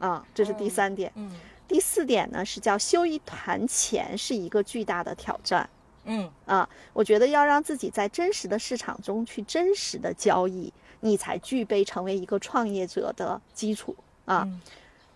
[0.00, 1.12] 啊，这是第三点。
[1.14, 1.30] 嗯。
[1.68, 5.68] 第四点呢是叫修一团钱是一个巨大的挑战。
[6.04, 6.28] 嗯。
[6.46, 13.94] 啊，我觉得要让自己在真实的市场中去真实的交易，你才具备成为一个创业者的基础
[14.24, 14.48] 啊。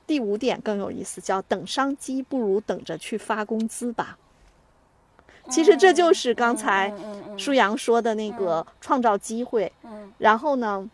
[0.07, 4.17] 第五点更有意思，叫等商机不如等着去发工资吧。
[5.51, 6.93] 其实这就是刚才
[7.37, 9.71] 舒阳说的那个创造机会。
[10.19, 10.89] 然后呢，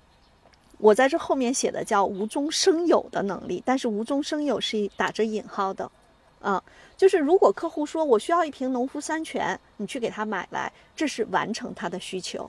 [0.78, 5.90] 我在这后面写的叫无中生有的能力，但是无中生有是打着引号的，
[6.40, 6.62] 啊，
[6.96, 12.48] 就是如果客户说我需要一瓶农夫山泉，你去给他买来，这是完成他的需求。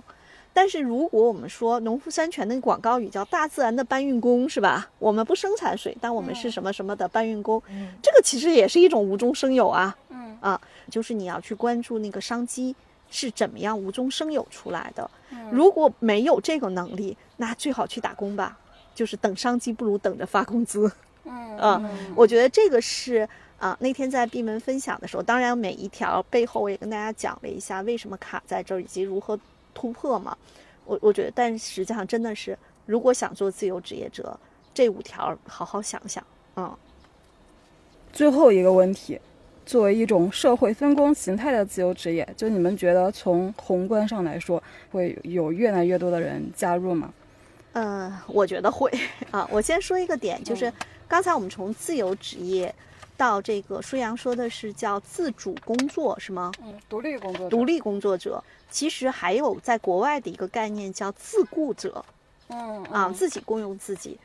[0.54, 4.90] 但是如果我们说农夫山泉的广告语叫大自然的搬运工，是吧？
[4.98, 7.62] 我们不生产水，但我们是什么什么的搬运工，
[8.02, 9.96] 这个其实也是一种无中生有啊。
[10.40, 10.60] 啊，
[10.90, 12.76] 就是你要去关注那个商机
[13.10, 15.10] 是怎么样无中生有出来的。
[15.52, 18.58] 如果没有这个能力，那最好去打工吧。
[18.96, 20.92] 就是等商机不如等着发工资。
[21.24, 23.30] 嗯， 啊，我觉得这个是
[23.60, 29.40] 啊，那天在闭门分享的时候，当然每一条背后我也跟大家讲了一下为什么卡在这儿以及如何
[29.76, 30.36] 突破嘛。
[30.84, 32.58] 我我觉得，但实际上真的是，
[32.88, 34.40] 如果想做自由职业者，
[34.74, 36.26] 这五条好好想想。
[36.56, 36.76] 嗯，
[38.12, 39.20] 最后一个问题。
[39.68, 47.14] 作为一种社会分工形态的自由职业，就你们觉得从宏观上来说，会有越来越多的人加入吗？
[47.74, 48.90] 呃，我觉得会
[49.30, 49.46] 啊。
[49.52, 50.72] 我先说一个点，就是
[51.06, 52.74] 刚才我们从自由职业
[53.18, 56.52] 到这个舒阳说的是叫自主工作，是吗？
[56.64, 58.42] 嗯，独立工作，独立工作者。
[58.70, 62.04] 其实还有在国外的一个概念叫自雇者，
[62.48, 64.18] 嗯啊，自己雇佣自己。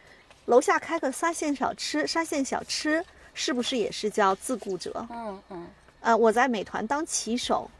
[0.47, 3.05] 楼下开个沙县小吃，沙县小吃
[3.35, 5.07] 是不是也是叫自雇者？
[5.11, 5.66] 嗯嗯。
[6.01, 7.70] 呃，我在美团当骑手，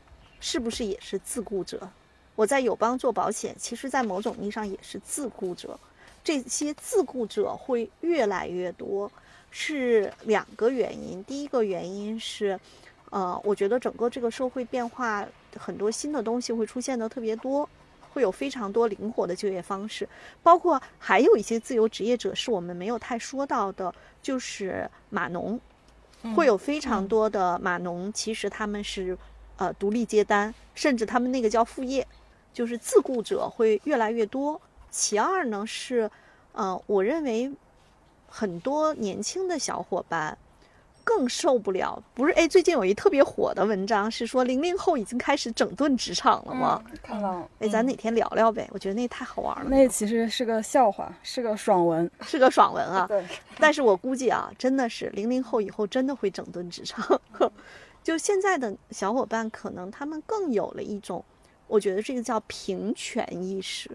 [0.41, 1.89] 是不是也是自雇者？
[2.35, 5.79] 我在友邦做保险，其实，在某种意义上也是自雇者。
[6.25, 9.11] 这些自雇者会越来越多，
[9.51, 11.23] 是两个原因。
[11.25, 12.59] 第一个原因是，
[13.11, 15.27] 呃，我觉得整个这个社会变化，
[15.59, 17.69] 很多新的东西会出现的特别多，
[18.13, 20.09] 会有非常多灵活的就业方式。
[20.43, 25.59] 包括还有一些自由职业者是我们没有太说到的，就是码农，
[26.37, 29.17] 会有非常多的码农，其实他们是
[29.57, 32.07] 呃独立接单，甚至他们那个叫副业。
[32.55, 34.61] 就是自雇者会越来越多。
[34.91, 36.11] 其二呢是，
[36.53, 37.51] 呃，我认为
[38.29, 40.37] 很多年轻的小伙伴
[41.05, 42.03] 更受不了。
[42.15, 46.83] 不是，哎，最近有一特别火的文章是说零零后已经开始整顿职场了吗？
[47.03, 47.49] 看了。
[47.59, 48.69] 哎，咱哪天聊聊呗？
[48.73, 49.69] 我觉得那太好玩了。
[49.69, 53.07] 那其实是个笑话，是个爽文， 是个爽文啊。
[53.07, 53.25] 对。
[53.59, 57.21] 但是我估计啊，真的是零零后以后真的会整顿职场。
[58.03, 61.25] 就现在的小伙伴，可能他们更有了一种。
[61.69, 63.91] 我觉得这个叫平权意识。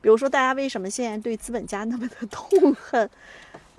[0.00, 3.08] 比如说，大家为什么现在对资本家那么的 痛恨？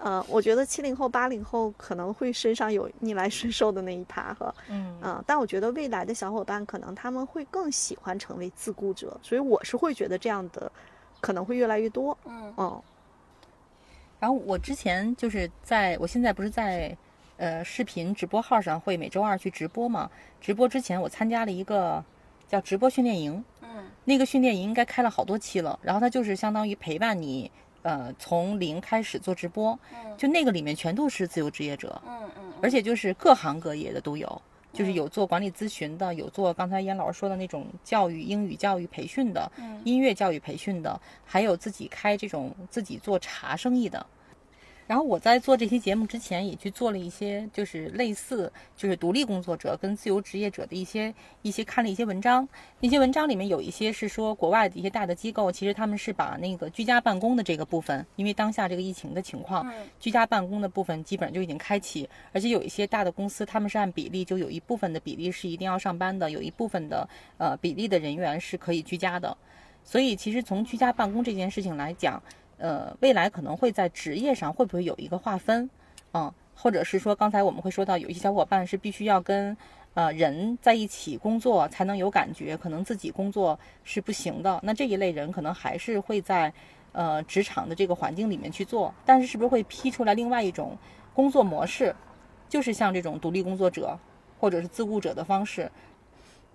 [0.05, 4.53] 呃，我觉得七零后、八零后可能会身上有逆来顺受的那一趴哈。
[4.69, 5.01] 嗯。
[5.01, 10.71] 啊，但我觉得未来的小伙伴可能他们会更喜欢成为自雇者，所以我是会觉得这样的
[11.19, 12.15] 可能会越来越多。
[12.25, 12.53] 嗯。
[12.55, 12.83] 哦。
[14.19, 16.95] 然后我之前就是在我现在不是在
[17.37, 20.07] 呃视频直播号上会每周二去直播嘛？
[20.39, 22.05] 直播之前我参加了一个。
[22.47, 25.79] 叫直播训练营，嗯，那个训练营应该开了好多期了。
[25.81, 27.51] 然后它就是相当于陪伴你，
[27.85, 34.41] 呃，从零开始做直播，嗯，就那个里面全都是自由职业者，嗯嗯，而且就是各行各业的都有，
[34.73, 44.03] 就是有做管理咨询的，有做刚才严老师说的那种教育英语教育培训的，嗯，音乐教育培训的，还有自己开这种自己做茶生意的。
[44.87, 52.47] 然后我在做这期节目之前，也去做了一些，就是类似，就是独立工作者跟自由职业者的一些一些看了一些文章。
[52.79, 62.07] 那些文章里面有一些是说，国外的一些大的机构，其实他们是把那个居家办公的这个部分，因为当下这个疫情的情况，居家办公的部分基本上就已经开启。
[62.31, 69.35] 而且有一些大的公司，他们是按比例，就有一部分的比例是一定要上班的，有一部分的呃比例的人员是可以居家的。
[69.83, 72.21] 所以其实从居家办公这件事情来讲，
[72.57, 75.69] 呃，未来可能会在职业上会不会有一个划分，
[76.13, 79.55] 嗯，或者是说刚才我们会说到有一些小伙伴是必须要跟
[79.93, 84.59] 呃人在一起工作才能有感觉，可能自己工作是不行的。
[84.63, 86.53] 那这一类人可能还是会在
[86.93, 90.77] 呃职场的这个环境里面去做，但是是不是会批出来另外一种
[91.13, 91.95] 工作模式，
[92.47, 93.97] 就是像这种独立工作者
[94.39, 95.69] 或者是自雇者的方式？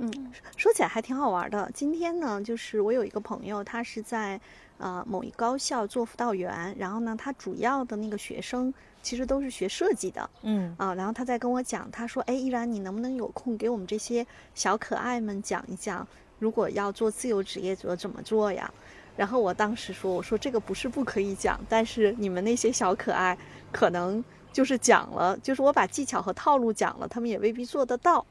[0.00, 1.70] 嗯，说起来还挺好玩的。
[1.72, 4.40] 今天呢，就是我有一个朋友，他是在。
[4.82, 8.72] 呃，某一高校做辅导员，然后呢，他主要的那个学生
[9.02, 18.72] 其实都是学设计的，嗯啊，然后他在跟我讲，他说，哎，依然，你能不能有空给我们这些小可爱们讲一讲，如果要做自由职业者怎么做呀？
[19.18, 23.36] 然后我当时说，我说这个不是不可以讲，但是你们那些小可爱
[23.70, 28.24] 可能就是讲了，就是我把技巧和套路讲了，他们也未必做得到，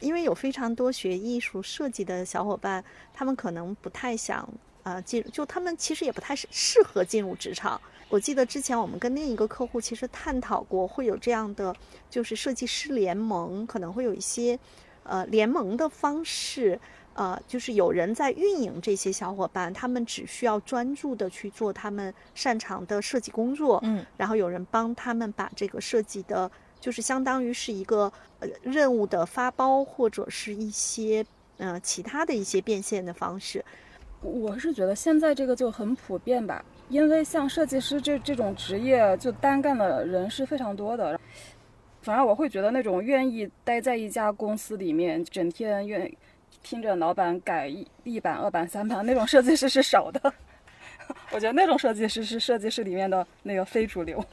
[0.00, 4.48] 因为有非常多学艺术设计的小伙伴，他们可能不太想。
[4.82, 7.80] 啊，进就他们其实也不太适适合进入职场。
[8.08, 11.74] 我记得之前我们跟另一个客户其实探讨过，会有这样的
[12.08, 14.56] 就是设计师联盟，可能会有一些
[15.02, 16.78] 呃联盟的方式，
[17.14, 28.12] 呃，就是有人在运营这些小伙伴，他们只需要专注的去做他们擅长的设计工作，嗯，然后有人帮他们把这个设计的，就是相当于是一个
[28.62, 31.24] 任务的发包或者是一些
[31.58, 33.64] 呃其他的一些变现的方式。
[34.22, 41.20] 我是觉得现在这个就很普遍吧，因为像设计师这这种职业，就单干的人是非常多的。
[42.02, 46.12] 反而我会觉得那种愿意待在一家公司里面，整天愿
[46.62, 50.32] 听着老板改一一版、二版、三版那种设计师是少的。
[51.30, 54.24] 我觉得那种设计师是设计师里面的那个非主流。